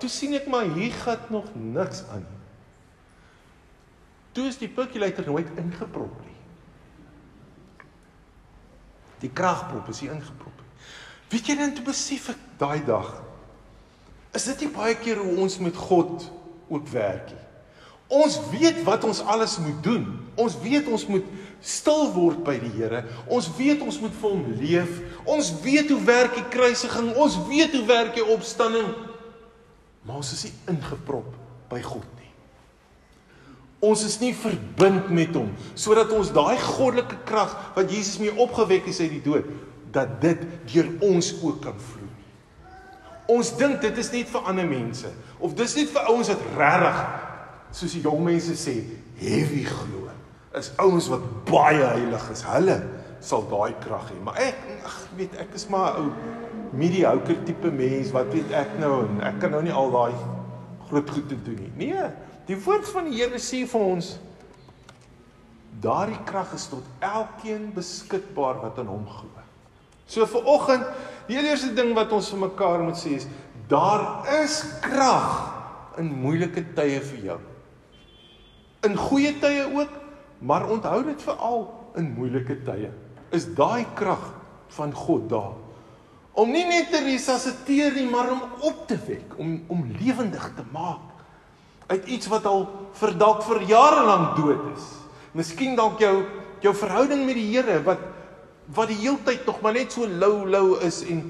toe 0.00 0.10
sien 0.10 0.34
ek 0.38 0.48
maar 0.50 0.68
hier 0.76 0.92
gaan 1.04 1.30
nog 1.32 1.48
niks 1.54 2.04
aan 2.12 2.24
nie. 2.24 2.42
Toe 4.36 4.46
is 4.50 4.58
die 4.60 4.70
percolator 4.70 5.26
nooit 5.26 5.48
ingeprop 5.58 6.14
nie. 6.24 6.36
Die 9.22 9.32
kragprop 9.34 9.88
is 9.90 10.02
hier 10.04 10.12
ingeprop. 10.14 10.62
Weet 11.32 11.50
jy 11.50 11.56
dan 11.58 11.74
te 11.74 11.82
besef 11.84 12.30
ek 12.34 12.44
daai 12.60 12.84
dag 12.86 13.16
is 14.36 14.44
dit 14.50 14.66
nie 14.66 14.72
baie 14.74 14.94
keer 15.00 15.18
hoe 15.18 15.38
ons 15.40 15.56
met 15.58 15.76
God 15.88 16.26
ook 16.68 16.88
werk 16.92 17.32
nie. 17.32 17.44
Ons 18.08 18.38
weet 18.52 18.80
wat 18.86 19.04
ons 19.04 19.20
alles 19.20 19.58
moet 19.60 19.80
doen. 19.84 20.04
Ons 20.40 20.54
weet 20.62 20.86
ons 20.88 21.04
moet 21.10 21.24
stil 21.60 22.06
word 22.14 22.40
by 22.46 22.54
die 22.60 22.70
Here. 22.72 23.02
Ons 23.26 23.50
weet 23.58 23.82
ons 23.84 23.98
moet 24.00 24.14
vir 24.20 24.30
hom 24.30 24.46
leef. 24.60 24.94
Ons 25.28 25.50
weet 25.64 25.90
hoe 25.92 26.00
werk 26.06 26.38
die 26.38 26.46
kruisiging. 26.54 27.10
Ons 27.20 27.36
weet 27.50 27.74
hoe 27.76 27.84
werk 27.88 28.14
die 28.16 28.24
opstanding. 28.24 28.88
Maar 30.08 30.22
ons 30.22 30.32
is 30.32 30.46
nie 30.48 30.54
ingeprop 30.72 31.34
by 31.68 31.82
God 31.84 32.06
nie. 32.16 32.30
Ons 33.84 34.06
is 34.08 34.16
nie 34.22 34.32
verbind 34.34 35.10
met 35.12 35.36
hom 35.36 35.52
sodat 35.76 36.10
ons 36.16 36.32
daai 36.34 36.56
goddelike 36.56 37.20
krag 37.28 37.52
wat 37.76 37.92
Jesus 37.92 38.16
mee 38.22 38.32
opgewek 38.32 38.88
is 38.88 39.02
uit 39.04 39.12
die 39.18 39.22
dood, 39.22 39.46
dat 39.92 40.16
dit 40.24 40.40
deur 40.72 40.88
ons 41.04 41.28
ook 41.42 41.60
kan 41.66 41.76
vloei. 41.76 42.08
Ons 43.28 43.52
dink 43.60 43.82
dit 43.84 44.00
is 44.00 44.10
net 44.14 44.32
vir 44.32 44.48
ander 44.48 44.66
mense 44.66 45.12
of 45.44 45.52
dis 45.56 45.76
net 45.76 45.92
vir 45.92 46.08
ouens 46.08 46.32
wat 46.32 46.46
regtig 46.56 47.02
soos 47.76 47.92
die 47.92 48.04
jong 48.06 48.24
mense 48.24 48.56
sê, 48.56 48.78
heavy 49.20 49.66
glo. 49.68 50.08
Is 50.56 50.72
ouens 50.80 51.10
wat 51.12 51.26
baie 51.46 51.84
heilig 51.84 52.24
is. 52.32 52.40
Hulle 52.48 52.78
sal 53.20 53.44
daai 53.50 53.76
krag 53.82 54.08
hê. 54.08 54.16
Maar 54.24 54.40
ek 54.48 54.62
ag 54.88 54.96
weet 55.18 55.36
ek 55.44 55.52
is 55.54 55.68
maar 55.68 56.00
'n 56.00 56.08
ou 56.08 56.47
mediocre 56.72 57.36
tipe 57.46 57.70
mens, 57.72 58.12
wat 58.14 58.30
weet 58.34 58.52
ek 58.56 58.76
nou 58.80 59.02
en 59.06 59.20
ek 59.28 59.40
kan 59.42 59.54
nou 59.54 59.62
nie 59.64 59.74
al 59.74 59.92
daai 59.94 60.14
groot 60.88 61.10
goed 61.10 61.28
doen 61.30 61.60
nie. 61.60 61.72
Nee, 61.88 62.08
die 62.48 62.56
woord 62.64 62.88
van 62.92 63.08
die 63.08 63.18
Here 63.20 63.40
sê 63.42 63.64
vir 63.68 63.84
ons 63.94 64.16
daardie 65.82 66.18
krag 66.26 66.54
is 66.56 66.66
tot 66.70 66.86
elkeen 67.04 67.68
beskikbaar 67.76 68.62
wat 68.64 68.80
aan 68.80 68.90
hom 68.90 69.04
glo. 69.06 69.44
So 70.08 70.24
vir 70.26 70.46
oggend, 70.48 70.86
die 71.28 71.36
eerste 71.36 71.70
ding 71.76 71.92
wat 71.96 72.12
ons 72.16 72.30
vir 72.32 72.40
mekaar 72.46 72.80
moet 72.82 72.98
sê 72.98 73.18
is 73.18 73.28
daar 73.68 74.24
is 74.40 74.62
krag 74.80 75.98
in 76.00 76.08
moeilike 76.22 76.64
tye 76.76 77.02
vir 77.04 77.24
jou. 77.26 77.38
In 78.88 78.96
goeie 78.96 79.34
tye 79.42 79.66
ook, 79.68 79.92
maar 80.40 80.64
onthou 80.70 81.02
dit 81.04 81.24
veral 81.26 81.66
in 82.00 82.12
moeilike 82.16 82.56
tye. 82.64 82.88
Is 83.36 83.50
daai 83.58 83.84
krag 83.98 84.22
van 84.78 84.94
God 84.96 85.28
daar? 85.28 85.56
Om 86.38 86.50
nie 86.54 86.64
net 86.68 86.92
te 86.92 87.00
resusciteer 87.02 87.96
nie, 87.96 88.06
maar 88.10 88.30
om 88.30 88.42
op 88.68 88.84
te 88.86 88.98
wek, 89.08 89.34
om 89.42 89.56
om 89.72 89.86
lewendig 89.98 90.44
te 90.54 90.64
maak 90.72 91.08
uit 91.88 92.06
iets 92.06 92.28
wat 92.28 92.44
al 92.46 92.66
vir 93.00 93.14
dalk 93.16 93.42
vir 93.46 93.62
jare 93.70 94.04
lank 94.04 94.36
dood 94.36 94.66
is. 94.74 94.84
Miskien 95.32 95.76
dalk 95.76 96.00
jou 96.02 96.14
jou 96.60 96.74
verhouding 96.74 97.24
met 97.26 97.38
die 97.38 97.48
Here 97.48 97.78
wat 97.86 98.02
wat 98.76 98.90
die 98.90 98.98
heeltyd 99.00 99.46
nog 99.48 99.62
maar 99.64 99.72
net 99.72 99.94
so 99.94 100.06
lou 100.06 100.44
lou 100.44 100.78
is 100.84 101.00
en 101.08 101.22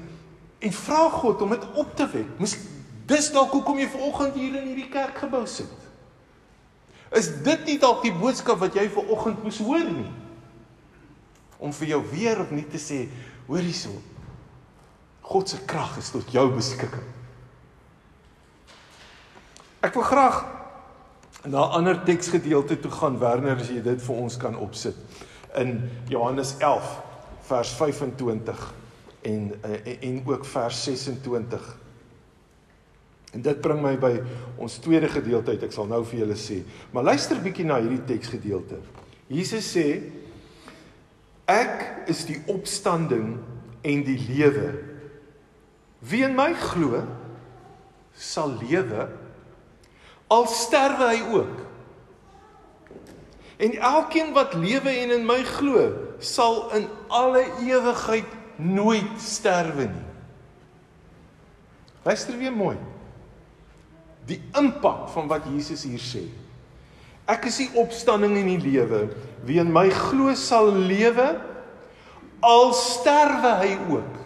en 0.59 0.73
vra 0.75 1.05
God 1.13 1.41
om 1.41 1.55
dit 1.55 1.65
op 1.79 1.95
te 1.95 2.07
wek. 2.11 2.33
Mis 2.41 2.57
dis 3.07 3.31
dalk 3.31 3.53
hoekom 3.55 3.79
jy 3.79 3.87
vanoggend 3.89 4.35
hier 4.35 4.57
in 4.59 4.67
hierdie 4.73 4.89
kerkgebou 4.91 5.45
sit. 5.47 5.71
Is 7.15 7.31
dit 7.45 7.65
nie 7.65 7.79
dalk 7.81 8.03
die 8.05 8.13
boodskap 8.13 8.59
wat 8.61 8.75
jy 8.77 8.85
vanoggend 8.93 9.39
moes 9.43 9.61
hoor 9.63 9.87
nie? 9.87 10.11
Om 11.57 11.71
vir 11.79 11.95
jou 11.95 12.01
weer 12.11 12.43
nie 12.51 12.67
te 12.69 12.77
sê, 12.77 13.05
hoor 13.47 13.63
hierso. 13.63 13.95
God 15.29 15.49
se 15.49 15.59
krag 15.69 15.97
is 16.01 16.09
tot 16.09 16.31
jou 16.33 16.47
beskikking. 16.55 17.05
Ek 19.85 19.93
wil 19.93 20.07
graag 20.09 20.39
na 21.45 21.67
'n 21.67 21.75
ander 21.77 22.03
teksgedeelte 22.03 22.79
toe 22.79 22.91
gaan 22.91 23.19
Werner 23.19 23.59
as 23.59 23.69
jy 23.69 23.81
dit 23.81 24.01
vir 24.01 24.15
ons 24.15 24.37
kan 24.37 24.57
opsit 24.57 24.95
in 25.55 25.89
Johannes 26.09 26.55
11 26.59 27.01
vers 27.41 27.69
25 27.69 28.73
en 29.21 29.53
en, 29.61 30.01
en 30.01 30.23
ook 30.25 30.45
vers 30.45 30.83
26. 30.83 31.77
En 33.33 33.41
dit 33.41 33.61
bring 33.61 33.81
my 33.81 33.97
by 33.97 34.13
ons 34.57 34.77
tweede 34.77 35.07
gedeelte 35.07 35.51
uit. 35.51 35.63
Ek 35.63 35.71
sal 35.71 35.87
nou 35.87 36.03
vir 36.05 36.19
julle 36.19 36.35
sê. 36.35 36.63
Maar 36.91 37.03
luister 37.03 37.37
bietjie 37.41 37.65
na 37.65 37.79
hierdie 37.79 38.03
teksgedeelte. 38.05 38.81
Jesus 39.27 39.75
sê 39.75 40.01
ek 41.45 42.09
is 42.09 42.25
die 42.25 42.41
opstanding 42.47 43.37
en 43.81 44.03
die 44.03 44.17
lewe. 44.17 44.98
Wie 45.99 46.23
in 46.23 46.35
my 46.35 46.53
glo 46.53 47.03
sal 48.15 48.55
lewe 48.59 49.07
al 50.29 50.45
sterwe 50.47 51.07
hy 51.09 51.21
ook. 51.33 51.57
En 53.59 53.73
elkeen 53.75 54.33
wat 54.35 54.53
lewe 54.53 54.91
en 55.01 55.11
in 55.17 55.25
my 55.27 55.41
glo, 55.43 55.89
sal 56.19 56.69
in 56.77 56.85
alle 57.07 57.43
ewigheid 57.65 58.37
nooit 58.55 59.17
sterwe 59.19 59.89
nie. 59.89 60.07
Luister 62.03 62.37
weer 62.39 62.55
mooi 62.55 62.77
die 64.29 64.37
impak 64.57 65.07
van 65.09 65.29
wat 65.29 65.47
Jesus 65.49 65.83
hier 65.87 66.01
sê. 66.01 66.23
Ek 67.29 67.47
is 67.49 67.59
die 67.63 67.69
opstanding 67.81 68.35
en 68.37 68.49
die 68.51 68.61
lewe. 68.61 69.07
Wie 69.45 69.59
in 69.61 69.71
my 69.73 69.87
glo 69.93 70.33
sal 70.37 70.69
lewe 70.73 71.31
al 72.45 72.73
sterwe 72.77 73.55
hy 73.63 73.71
ook. 73.89 74.18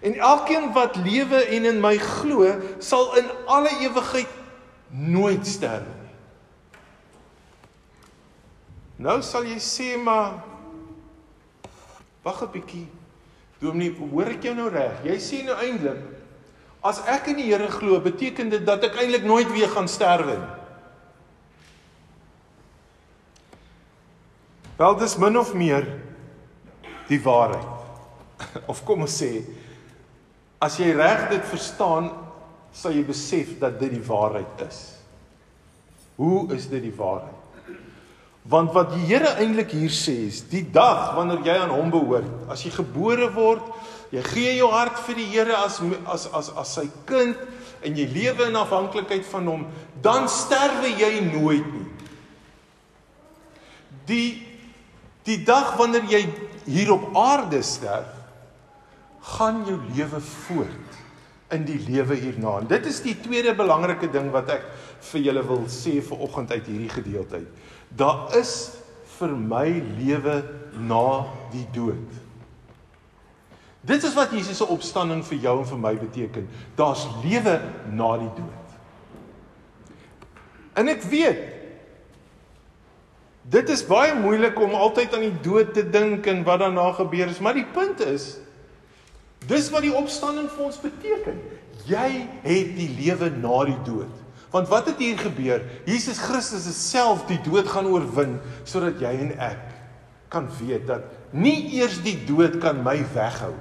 En 0.00 0.14
elkeen 0.14 0.72
wat 0.72 0.96
lewe 0.96 1.42
en 1.44 1.64
in 1.64 1.80
my 1.80 1.96
glo, 1.98 2.52
sal 2.78 3.16
in 3.18 3.30
alle 3.46 3.72
ewigheid 3.82 4.30
nooit 4.88 5.46
sterwe 5.46 5.94
nie. 6.02 6.14
Nou 9.08 9.18
sal 9.22 9.46
jy 9.46 9.58
sê 9.62 9.96
maar 9.98 10.38
wag 12.22 12.42
'n 12.42 12.50
bietjie. 12.52 12.86
Dominee, 13.58 13.94
hoor 13.98 14.30
ek 14.30 14.42
jou 14.42 14.54
nou 14.54 14.68
reg? 14.70 15.02
Jy 15.04 15.18
sê 15.18 15.44
nou 15.44 15.56
eintlik 15.58 16.18
As 16.84 17.00
ek 17.10 17.32
in 17.32 17.40
die 17.40 17.48
Here 17.50 17.66
glo, 17.72 17.98
beteken 18.00 18.52
dit 18.52 18.62
dat 18.66 18.84
ek 18.86 19.00
eintlik 19.02 19.24
nooit 19.26 19.50
weer 19.50 19.70
gaan 19.72 19.88
sterwe 19.90 20.36
nie. 20.38 20.54
Wel 24.78 24.94
dis 25.00 25.16
min 25.18 25.38
of 25.40 25.54
meer 25.58 25.88
die 27.08 27.18
waarheid. 27.18 27.66
Of 28.70 28.84
kom 28.86 29.02
ons 29.02 29.16
sê 29.18 29.42
as 30.62 30.78
jy 30.80 30.92
reg 30.96 31.28
dit 31.30 31.44
verstaan, 31.50 32.10
sal 32.74 32.94
jy 32.94 33.04
besef 33.06 33.56
dat 33.60 33.78
dit 33.80 33.94
die 33.96 34.04
waarheid 34.04 34.64
is. 34.66 34.80
Hoe 36.18 36.48
is 36.54 36.66
dit 36.70 36.82
die 36.82 36.94
waarheid? 36.94 37.34
Want 38.48 38.72
wat 38.72 38.94
die 38.94 39.04
Here 39.06 39.34
eintlik 39.42 39.74
hier 39.76 39.92
sê 39.92 40.14
is, 40.28 40.40
die 40.48 40.64
dag 40.72 41.12
wanneer 41.16 41.44
jy 41.44 41.56
aan 41.62 41.74
hom 41.74 41.90
behoort, 41.92 42.48
as 42.50 42.64
jy 42.64 42.72
gebore 42.74 43.28
word, 43.34 43.64
Jy 44.08 44.22
gee 44.24 44.52
jou 44.56 44.70
hart 44.72 45.00
vir 45.04 45.18
die 45.20 45.28
Here 45.34 45.56
as 45.60 45.78
as 46.08 46.26
as 46.32 46.48
as 46.56 46.74
sy 46.78 46.86
kind 47.08 47.36
en 47.84 47.96
jy 47.96 48.06
lewe 48.10 48.48
in 48.48 48.56
afhanklikheid 48.58 49.26
van 49.28 49.50
hom, 49.50 49.66
dan 50.02 50.26
sterwe 50.32 50.90
jy 50.96 51.12
nooit 51.28 51.66
nie. 51.68 51.88
Die 54.08 54.28
die 55.28 55.42
dag 55.44 55.74
wanneer 55.76 56.06
jy 56.08 56.22
hier 56.64 56.94
op 56.94 57.10
aarde 57.20 57.60
sterf, 57.62 58.14
gaan 59.28 59.64
jou 59.68 59.78
lewe 59.94 60.20
voort 60.20 60.98
in 61.52 61.64
die 61.68 61.78
lewe 61.88 62.16
hierna. 62.16 62.58
En 62.60 62.68
dit 62.68 62.86
is 62.88 63.00
die 63.04 63.16
tweede 63.20 63.54
belangrike 63.56 64.10
ding 64.12 64.30
wat 64.34 64.52
ek 64.52 64.68
vir 65.10 65.24
julle 65.28 65.44
wil 65.48 65.64
sê 65.72 65.98
vir 66.04 66.24
oggend 66.24 66.52
uit 66.52 66.66
hierdie 66.68 66.92
gedeelte. 66.92 67.42
Daar 67.96 68.36
is 68.36 68.54
vir 69.18 69.34
my 69.34 69.66
lewe 69.98 70.40
na 70.76 71.26
die 71.52 71.66
dood. 71.74 72.24
Dit 73.88 74.04
is 74.04 74.16
wat 74.16 74.32
Jesus 74.34 74.58
se 74.60 74.66
opstanding 74.68 75.22
vir 75.24 75.38
jou 75.46 75.54
en 75.62 75.68
vir 75.68 75.80
my 75.80 75.94
beteken. 75.96 76.48
Daar's 76.76 77.06
lewe 77.22 77.56
na 77.94 78.10
die 78.20 78.32
dood. 78.36 78.74
En 80.78 80.90
ek 80.92 81.06
weet 81.10 81.46
dit 83.48 83.70
is 83.72 83.80
baie 83.88 84.12
moeilik 84.12 84.58
om 84.60 84.74
altyd 84.76 85.14
aan 85.16 85.24
die 85.24 85.40
dood 85.40 85.72
te 85.72 85.80
dink 85.88 86.26
en 86.28 86.42
wat 86.44 86.60
daarna 86.60 86.90
gebeur 86.98 87.30
is, 87.32 87.40
maar 87.40 87.56
die 87.56 87.64
punt 87.72 88.02
is 88.04 88.34
dis 89.48 89.70
wat 89.72 89.84
die 89.84 89.94
opstanding 89.96 90.48
vir 90.52 90.64
ons 90.68 90.80
beteken. 90.82 91.38
Jy 91.88 92.08
het 92.44 92.72
die 92.76 92.88
lewe 92.98 93.30
na 93.32 93.62
die 93.68 93.78
dood. 93.86 94.24
Want 94.52 94.68
wat 94.72 94.88
het 94.88 95.00
hier 95.00 95.18
gebeur? 95.20 95.64
Jesus 95.88 96.20
Christus 96.20 96.66
het 96.68 96.76
self 96.76 97.26
die 97.28 97.40
dood 97.44 97.68
gaan 97.68 97.88
oorwin 97.90 98.38
sodat 98.68 99.00
jy 99.02 99.12
en 99.26 99.34
ek 99.44 99.64
kan 100.32 100.48
weet 100.60 100.86
dat 100.88 101.04
nie 101.36 101.76
eers 101.76 101.98
die 102.04 102.16
dood 102.28 102.56
kan 102.62 102.80
my 102.84 102.96
weghou 103.14 103.52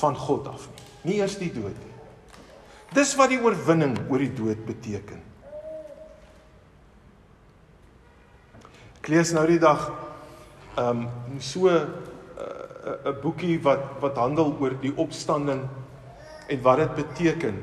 van 0.00 0.18
God 0.18 0.50
af 0.50 0.66
nie. 0.70 0.86
Nie 1.10 1.20
eers 1.22 1.38
die 1.38 1.50
dood 1.54 1.74
nie. 1.74 1.94
Dis 2.94 3.14
wat 3.18 3.30
die 3.30 3.38
oorwinning 3.38 3.94
oor 4.10 4.22
die 4.22 4.32
dood 4.34 4.62
beteken. 4.66 5.22
Ek 9.00 9.10
lees 9.14 9.30
nou 9.34 9.46
die 9.48 9.60
dag 9.62 9.88
ehm 10.78 11.06
um, 11.06 11.38
so 11.42 11.70
'n 12.80 13.20
boekie 13.22 13.60
wat 13.62 14.00
wat 14.00 14.16
handel 14.16 14.56
oor 14.60 14.74
die 14.80 14.92
opstanding 14.96 15.66
en 16.48 16.62
wat 16.62 16.76
dit 16.76 16.94
beteken. 16.94 17.62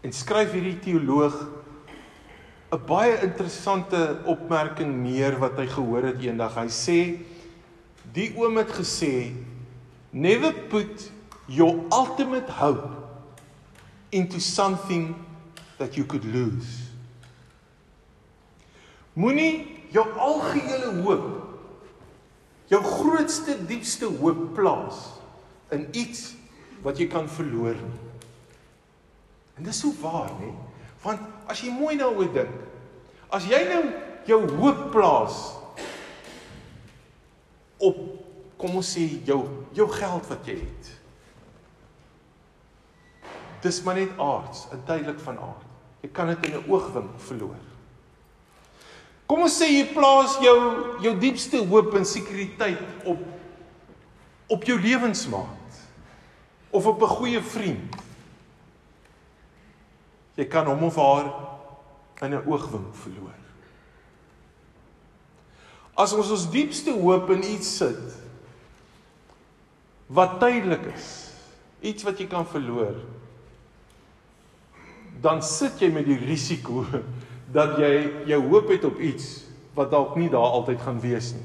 En 0.00 0.12
skryf 0.12 0.52
hierdie 0.52 0.78
teoloog 0.78 1.34
'n 2.72 2.84
baie 2.86 3.20
interessante 3.22 4.18
opmerking 4.24 5.02
neer 5.02 5.38
wat 5.38 5.58
hy 5.58 5.66
gehoor 5.66 6.02
het 6.02 6.22
eendag. 6.22 6.54
Hy 6.54 6.68
sê 6.68 6.98
die 8.12 8.32
oom 8.36 8.56
het 8.56 8.72
gesê 8.72 9.32
Never 10.10 10.52
put 10.52 11.10
your 11.46 11.84
ultimate 11.92 12.48
hope 12.48 12.88
into 14.10 14.40
something 14.40 15.14
that 15.78 15.96
you 15.96 16.06
could 16.06 16.24
lose. 16.24 16.88
Moenie 19.12 19.82
jou 19.92 20.06
algehele 20.18 21.02
hoop, 21.02 21.35
jou 22.70 22.80
grootste 22.82 23.56
diepste 23.66 24.08
hoop 24.20 24.54
plaas 24.56 24.98
in 25.74 25.86
iets 25.92 26.32
wat 26.84 26.98
jy 26.98 27.08
kan 27.10 27.28
verloor 27.30 27.76
nie. 27.78 28.00
En 29.56 29.64
dis 29.64 29.78
so 29.80 29.92
waar, 30.02 30.32
nê? 30.40 30.50
Want 31.04 31.22
as 31.50 31.62
jy 31.62 31.72
mooi 31.72 31.96
daaroor 31.98 32.28
dink, 32.34 32.52
as 33.32 33.46
jy 33.48 33.62
nou 33.70 33.82
jou 34.26 34.40
hoop 34.58 34.88
plaas 34.94 35.38
op 37.82 37.98
kom 38.56 38.78
ons 38.80 38.90
sê 38.96 39.04
jou 39.28 39.42
jou 39.76 39.86
geld 39.92 40.28
wat 40.30 40.48
jy 40.48 40.56
het. 40.62 40.90
Dis 43.64 43.82
maar 43.84 43.98
net 43.98 44.12
aards, 44.20 44.66
'n 44.72 44.82
tydelik 44.86 45.20
van 45.20 45.38
aard. 45.38 45.64
Jy 46.02 46.08
kan 46.12 46.26
dit 46.28 46.46
in 46.46 46.54
'n 46.54 46.70
oogwink 46.70 47.10
verloor. 47.18 47.75
Kom 49.26 49.42
ons 49.42 49.56
sê 49.58 49.66
jy 49.72 49.86
plaas 49.90 50.36
jou 50.42 50.58
jou 51.02 51.14
diepste 51.18 51.58
hoop 51.66 51.94
en 51.98 52.06
sekuriteit 52.06 53.06
op 53.06 53.24
op 54.46 54.62
jou 54.62 54.76
lewensmaat 54.78 55.80
of 56.70 56.86
op 56.86 57.02
'n 57.02 57.16
goeie 57.18 57.40
vriend. 57.42 57.96
Jy 60.36 60.44
kan 60.44 60.66
hom 60.66 60.82
of 60.84 60.96
haar 60.96 61.32
in 62.22 62.34
'n 62.34 62.46
oogwink 62.46 62.94
verloor. 62.94 63.34
As 65.96 66.12
ons 66.12 66.30
ons 66.30 66.50
diepste 66.50 66.92
hoop 66.92 67.30
in 67.30 67.42
iets 67.42 67.76
sit, 67.76 68.14
wat 70.06 70.40
tydelik 70.40 70.84
is, 70.94 71.32
iets 71.80 72.02
wat 72.02 72.18
jy 72.18 72.26
kan 72.26 72.46
verloor, 72.46 72.94
dan 75.20 75.42
sit 75.42 75.80
jy 75.80 75.88
met 75.90 76.06
die 76.06 76.18
risiko 76.18 76.84
dat 77.52 77.78
jy 77.78 78.24
jou 78.26 78.40
hoop 78.48 78.68
het 78.68 78.84
op 78.84 78.98
iets 78.98 79.44
wat 79.76 79.90
dalk 79.90 80.16
nie 80.16 80.30
daar 80.32 80.56
altyd 80.56 80.80
gaan 80.82 81.00
wees 81.00 81.32
nie. 81.36 81.44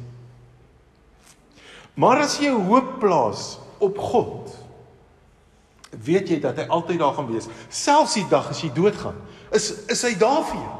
Maar 2.00 2.24
as 2.24 2.38
jy 2.40 2.52
hoop 2.56 3.00
plaas 3.02 3.60
op 3.84 3.98
God, 4.00 4.54
weet 5.92 6.32
jy 6.32 6.40
dat 6.40 6.58
hy 6.62 6.68
altyd 6.72 7.02
daar 7.02 7.18
gaan 7.18 7.28
wees. 7.32 7.50
Selfs 7.70 8.16
die 8.16 8.28
dag 8.32 8.50
as 8.54 8.62
jy 8.64 8.72
doodgaan, 8.74 9.18
is 9.52 9.72
is 9.92 10.04
hy 10.08 10.14
daar 10.20 10.46
vir 10.48 10.62
jou. 10.62 10.78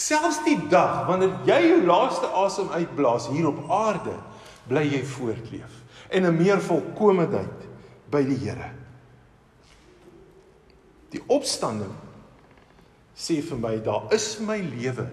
Selfs 0.00 0.38
die 0.46 0.56
dag 0.70 1.04
wanneer 1.10 1.34
jy 1.48 1.58
jou 1.66 1.80
laaste 1.88 2.30
asem 2.44 2.70
uitblaas 2.72 3.28
hier 3.28 3.50
op 3.50 3.64
aarde, 3.74 4.14
bly 4.70 4.86
jy 4.86 5.02
voortleef 5.16 5.80
en 6.10 6.26
'n 6.26 6.36
meer 6.36 6.60
volkomendheid 6.60 7.66
by 8.10 8.22
die 8.26 8.38
Here. 8.38 8.70
Die 11.10 11.22
opstanding 11.26 11.92
sê 13.20 13.40
vir 13.44 13.60
my 13.60 13.76
daar 13.84 14.08
is 14.16 14.32
my 14.40 14.56
lewe 14.64 15.06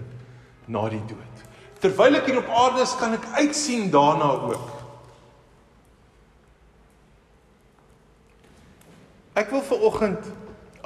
na 0.68 0.88
die 0.92 1.04
dood. 1.10 1.44
Terwyl 1.84 2.18
ek 2.18 2.30
hier 2.32 2.40
op 2.42 2.52
aarde 2.64 2.82
is, 2.86 2.96
kan 2.98 3.14
ek 3.18 3.28
uitsien 3.38 3.92
daarna 3.94 4.32
ook. 4.50 4.74
Ek 9.38 9.52
wil 9.54 9.62
ver 9.62 9.84
oggend 9.86 10.32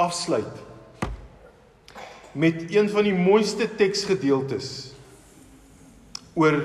afsluit 0.02 0.58
met 2.36 2.66
een 2.72 2.90
van 2.92 3.08
die 3.08 3.16
mooiste 3.16 3.68
teksgedeeltes 3.80 4.92
oor 6.40 6.58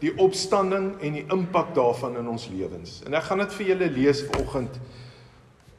die 0.00 0.12
opstanding 0.20 0.90
en 1.04 1.16
die 1.16 1.24
impak 1.32 1.72
daarvan 1.76 2.18
in 2.20 2.28
ons 2.28 2.48
lewens. 2.52 3.00
En 3.08 3.16
ek 3.16 3.28
gaan 3.28 3.40
dit 3.44 3.56
vir 3.58 3.70
julle 3.72 3.90
lees 3.94 4.22
vanoggend 4.28 4.80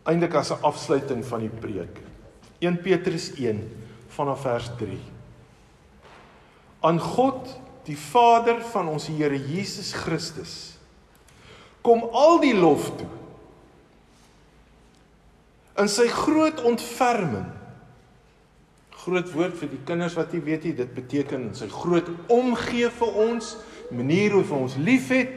eintlik 0.07 0.37
as 0.39 0.51
'n 0.51 0.63
afsluiting 0.65 1.25
van 1.25 1.45
die 1.45 1.53
preek. 1.61 2.01
1 2.59 2.81
Petrus 2.81 3.31
1 3.37 3.61
vanaf 4.17 4.41
vers 4.45 4.71
3. 4.79 4.97
Aan 6.89 6.99
God, 7.01 7.53
die 7.87 7.97
Vader 7.97 8.59
van 8.73 8.89
ons 8.91 9.07
Here 9.09 9.37
Jesus 9.37 9.93
Christus, 9.95 10.55
kom 11.85 12.03
al 12.11 12.41
die 12.43 12.55
lof 12.57 12.89
toe. 12.99 13.11
In 15.77 15.87
sy 15.91 16.09
groot 16.11 16.59
ontferming 16.65 17.53
groot 19.07 19.29
woord 19.31 19.55
vir 19.55 19.69
die 19.71 19.83
kinders 19.87 20.17
wat 20.17 20.33
nie 20.35 20.43
weet 20.43 20.65
nie, 20.67 20.73
dit 20.75 20.89
beteken 20.91 21.47
in 21.47 21.55
sy 21.55 21.69
groot 21.71 22.09
omgee 22.33 22.89
vir 22.91 23.19
ons, 23.23 23.53
manier 23.95 24.35
hoe 24.35 24.43
hy 24.43 24.59
ons 24.65 24.75
liefhet, 24.83 25.31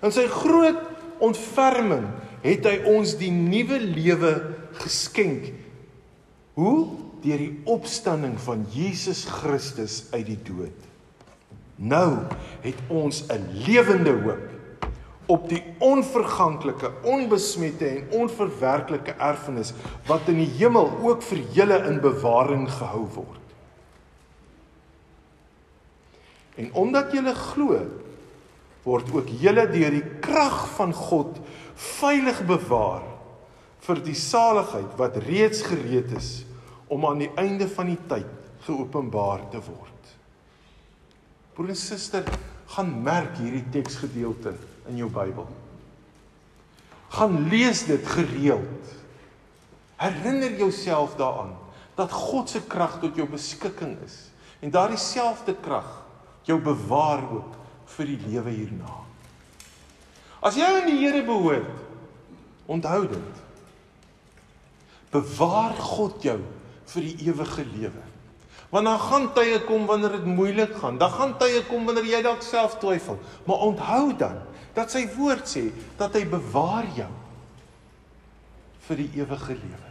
in 0.00 0.14
sy 0.14 0.24
groot 0.32 0.80
ontferming 1.20 2.06
het 2.40 2.64
hy 2.64 2.78
ons 2.88 3.12
die 3.20 3.32
nuwe 3.34 3.76
lewe 3.82 4.32
geskenk. 4.80 5.50
Hoe? 6.56 7.09
Deur 7.20 7.38
die 7.38 7.60
opstanding 7.68 8.38
van 8.40 8.64
Jesus 8.72 9.24
Christus 9.28 10.06
uit 10.14 10.26
die 10.26 10.38
dood. 10.44 10.86
Nou 11.76 12.26
het 12.60 12.76
ons 12.88 13.24
'n 13.28 13.48
lewende 13.66 14.12
hoop 14.12 14.48
op 15.30 15.48
die 15.48 15.62
onverganklike, 15.78 16.90
onbesmette 17.06 17.86
en 17.86 18.08
onverwerklike 18.10 19.12
erfenis 19.12 19.72
wat 20.06 20.26
in 20.28 20.40
die 20.42 20.50
hemel 20.58 20.90
ook 21.06 21.22
vir 21.22 21.38
julle 21.54 21.78
in 21.86 22.00
bewaring 22.00 22.66
gehou 22.70 23.06
word. 23.14 23.46
En 26.58 26.72
omdat 26.72 27.12
julle 27.14 27.34
glo, 27.34 27.78
word 28.82 29.12
ook 29.14 29.30
julle 29.40 29.68
deur 29.70 29.94
die 29.94 30.06
krag 30.24 30.64
van 30.76 30.92
God 30.96 31.38
veilig 31.74 32.42
bewaar 32.48 33.04
vir 33.86 34.00
die 34.04 34.16
saligheid 34.18 34.96
wat 34.98 35.20
reeds 35.28 35.62
gereed 35.62 36.10
is 36.16 36.30
om 36.90 37.06
aan 37.06 37.22
die 37.22 37.30
einde 37.38 37.68
van 37.70 37.92
die 37.92 37.98
tyd 38.10 38.28
geopenbaar 38.66 39.46
te 39.52 39.60
word. 39.62 40.14
Broer 41.54 41.72
en 41.72 41.78
suster, 41.78 42.26
gaan 42.70 42.90
merk 43.02 43.38
hierdie 43.38 43.64
teksgedeelte 43.72 44.54
in 44.90 44.98
jou 45.00 45.08
Bybel. 45.12 45.46
Gaan 47.14 47.48
lees 47.50 47.84
dit 47.88 48.06
gereeld. 48.06 48.92
Herinner 50.00 50.54
jouself 50.58 51.16
daaraan 51.18 51.56
dat 51.98 52.12
God 52.14 52.50
se 52.50 52.62
krag 52.64 52.98
tot 53.02 53.18
jou 53.18 53.26
beskikking 53.28 53.96
is 54.06 54.30
en 54.60 54.72
daardie 54.72 55.00
selfde 55.00 55.54
krag 55.60 55.88
jou 56.48 56.56
bewaar 56.62 57.22
ook 57.32 57.58
vir 57.96 58.12
die 58.12 58.20
lewe 58.28 58.54
hierna. 58.54 58.94
As 60.40 60.56
jy 60.56 60.64
aan 60.64 60.88
die 60.88 61.00
Here 61.02 61.20
behoort, 61.26 61.84
onthou 62.70 63.02
dit. 63.10 63.42
Bewaar 65.12 65.76
God 65.76 66.22
jou 66.24 66.38
vir 66.94 67.06
die 67.06 67.28
ewige 67.28 67.64
lewe. 67.64 68.04
Want 68.70 68.86
dan 68.86 69.00
gaan 69.02 69.26
tye 69.34 69.58
kom 69.66 69.86
wanneer 69.90 70.18
dit 70.18 70.26
moeilik 70.30 70.76
gaan. 70.78 70.98
Dan 70.98 71.10
gaan 71.10 71.34
tye 71.38 71.64
kom 71.66 71.88
wanneer 71.88 72.06
jy 72.06 72.22
dalk 72.22 72.42
self 72.46 72.78
twyfel. 72.82 73.18
Maar 73.46 73.66
onthou 73.66 74.04
dan 74.18 74.38
dat 74.76 74.92
sy 74.92 75.02
woord 75.16 75.48
sê 75.50 75.64
dat 75.98 76.14
hy 76.14 76.22
bewaar 76.30 76.86
jou 76.94 77.10
vir 78.86 79.02
die 79.02 79.10
ewige 79.18 79.56
lewe. 79.58 79.90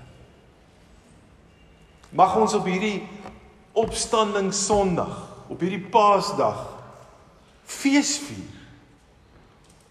Mag 2.16 2.36
ons 2.40 2.56
op 2.58 2.66
hierdie 2.66 3.04
opstanding 3.78 4.54
Sondag, 4.56 5.28
op 5.52 5.60
hierdie 5.62 5.84
Paasdag 5.92 6.64
fees 7.70 8.16
vier. 8.24 8.56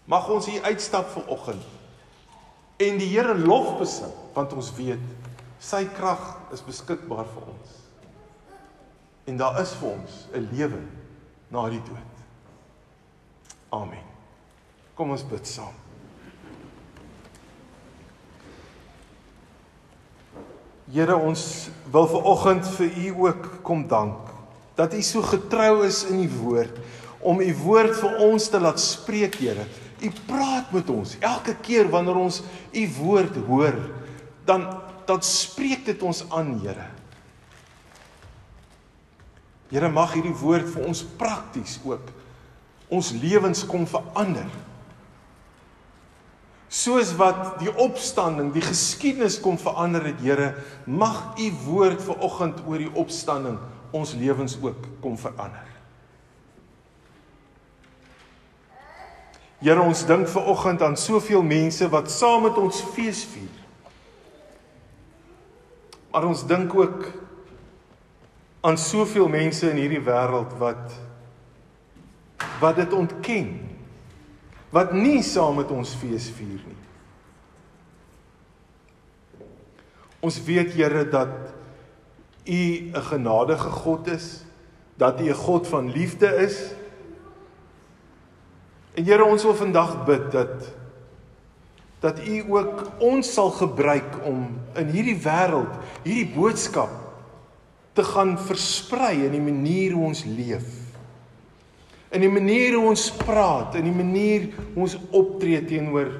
Mag 0.09 0.27
ons 0.33 0.49
hier 0.49 0.65
uitstap 0.65 1.13
vir 1.13 1.29
oggend 1.31 1.75
en 2.79 2.99
die 2.99 3.09
Here 3.11 3.35
lof 3.37 3.75
besing 3.79 4.11
want 4.33 4.53
ons 4.55 4.71
weet 4.77 5.28
sy 5.59 5.83
krag 5.95 6.23
is 6.55 6.63
beskikbaar 6.63 7.27
vir 7.33 7.51
ons. 7.51 7.75
En 9.29 9.37
daar 9.37 9.59
is 9.61 9.73
vir 9.77 9.91
ons 9.91 10.27
'n 10.33 10.47
lewe 10.51 10.81
na 11.51 11.69
die 11.69 11.81
dood. 11.83 12.15
Amen. 13.69 14.05
Kom 14.95 15.11
ons 15.11 15.23
bid 15.23 15.47
saam. 15.47 15.75
Here 20.89 21.15
ons 21.15 21.69
wil 21.91 22.07
ver 22.07 22.23
oggend 22.23 22.65
vir 22.65 22.97
u 22.97 23.27
ook 23.27 23.61
kom 23.61 23.87
dank 23.87 24.17
dat 24.75 24.93
u 24.93 25.01
so 25.01 25.21
getrou 25.21 25.85
is 25.85 26.03
in 26.03 26.23
u 26.23 26.29
woord 26.41 26.79
om 27.19 27.41
u 27.41 27.53
woord 27.53 27.95
vir 27.99 28.17
ons 28.17 28.49
te 28.49 28.59
laat 28.59 28.79
spreek 28.79 29.35
Here. 29.35 29.67
U 30.01 30.09
praat 30.25 30.71
met 30.71 30.89
ons 30.89 31.17
elke 31.19 31.55
keer 31.61 31.89
wanneer 31.91 32.15
ons 32.15 32.41
u 32.71 32.89
woord 32.97 33.35
hoor 33.47 33.75
dan 34.45 34.88
dan 35.09 35.25
spreek 35.25 35.87
dit 35.89 36.05
ons 36.05 36.21
aan 36.29 36.53
Here. 36.61 36.85
Here 39.69 39.89
mag 39.93 40.13
hierdie 40.17 40.35
woord 40.37 40.69
vir 40.73 40.85
ons 40.89 41.03
prakties 41.17 41.77
ook 41.85 42.13
ons 42.89 43.11
lewens 43.21 43.61
kom 43.69 43.85
verander. 43.85 44.47
Soos 46.69 47.11
wat 47.17 47.59
die 47.61 47.71
opstanding, 47.81 48.51
die 48.53 48.65
geskiedenis 48.65 49.39
kom 49.41 49.57
verander 49.61 50.05
het, 50.09 50.21
Here, 50.21 50.51
mag 50.85 51.37
u 51.37 51.49
woord 51.65 52.01
vir 52.05 52.25
oggend 52.25 52.61
oor 52.65 52.81
die 52.81 52.93
opstanding 52.97 53.57
ons 53.93 54.13
lewens 54.17 54.57
ook 54.61 54.85
kom 55.01 55.17
verander. 55.17 55.65
Here, 59.59 59.81
ons 59.81 60.05
dink 60.07 60.29
ver 60.31 60.45
oggend 60.53 60.81
aan 60.85 60.97
soveel 60.97 61.41
mense 61.43 61.89
wat 61.91 62.11
saam 62.13 62.45
met 62.47 62.57
ons 62.61 62.83
fees 62.93 63.25
vier. 63.33 63.48
Maar 66.11 66.25
ons 66.25 66.45
dink 66.47 66.73
ook 66.75 67.05
aan 68.61 68.77
soveel 68.77 69.27
mense 69.27 69.69
in 69.69 69.77
hierdie 69.79 70.03
wêreld 70.03 70.57
wat 70.59 70.97
wat 72.59 72.75
dit 72.75 72.93
ontken 72.95 73.47
wat 74.75 74.91
nie 74.93 75.21
saam 75.25 75.57
met 75.59 75.71
ons 75.73 75.95
fees 75.97 76.27
vier 76.37 76.59
nie. 76.59 76.77
Ons 80.19 80.37
weet 80.43 80.75
Here 80.75 81.05
dat 81.09 81.53
U 82.45 82.61
'n 82.91 82.93
genadige 82.93 83.69
God 83.69 84.07
is, 84.07 84.43
dat 84.97 85.19
U 85.21 85.29
'n 85.29 85.33
God 85.33 85.67
van 85.67 85.91
liefde 85.91 86.27
is. 86.35 86.73
En 88.93 89.05
Here, 89.05 89.23
ons 89.23 89.43
wil 89.43 89.55
vandag 89.55 90.05
bid 90.05 90.31
dat 90.31 90.73
dat 91.99 92.19
U 92.23 92.43
ook 92.47 93.01
ons 93.03 93.33
sal 93.33 93.51
gebruik 93.51 94.19
om 94.25 94.45
in 94.79 94.91
hierdie 94.93 95.17
wêreld 95.19 95.75
hierdie 96.05 96.29
boodskap 96.35 96.93
te 97.93 98.03
gaan 98.03 98.37
versprei 98.39 99.25
in 99.25 99.35
die 99.35 99.43
manier 99.43 99.97
hoe 99.97 100.05
ons 100.11 100.23
leef. 100.23 100.67
In 102.15 102.23
die 102.23 102.31
manier 102.31 102.77
hoe 102.77 102.87
ons 102.89 103.09
praat, 103.19 103.75
in 103.75 103.89
die 103.89 103.95
manier 103.95 104.47
hoe 104.73 104.85
ons 104.87 104.97
optree 105.11 105.59
teenoor 105.67 106.13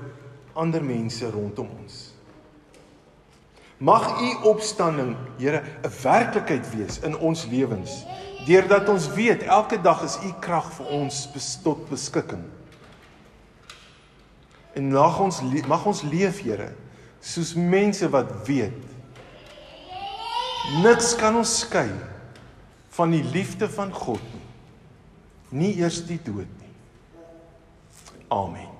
ander 0.59 0.83
mense 0.83 1.29
rondom 1.31 1.69
ons. 1.79 2.09
Mag 3.79 4.09
u 4.19 4.29
opstanding, 4.51 5.15
Here, 5.37 5.63
'n 5.83 5.91
werklikheid 6.03 6.67
wees 6.75 6.99
in 6.99 7.15
ons 7.17 7.45
lewens, 7.47 8.03
deurdat 8.45 8.89
ons 8.89 9.07
weet 9.13 9.43
elke 9.43 9.81
dag 9.81 10.03
is 10.03 10.17
u 10.23 10.33
krag 10.39 10.67
vir 10.73 10.85
ons 10.85 11.27
tot 11.63 11.89
beskikking. 11.89 12.43
En 14.77 14.91
mag 14.91 15.19
ons 15.19 15.41
mag 15.67 15.85
ons 15.89 16.03
leef, 16.11 16.43
Here, 16.45 16.71
soos 17.21 17.55
mense 17.57 18.07
wat 18.09 18.31
weet 18.47 18.85
Niks 20.83 21.15
kan 21.17 21.33
ons 21.39 21.55
skei 21.63 21.89
van 22.93 23.13
die 23.15 23.23
liefde 23.23 23.69
van 23.71 23.93
God 23.95 24.21
nie. 24.33 24.45
Nie 25.49 25.71
eers 25.81 26.03
die 26.05 26.19
dood 26.21 26.49
nie. 26.59 26.73
Amen. 28.29 28.78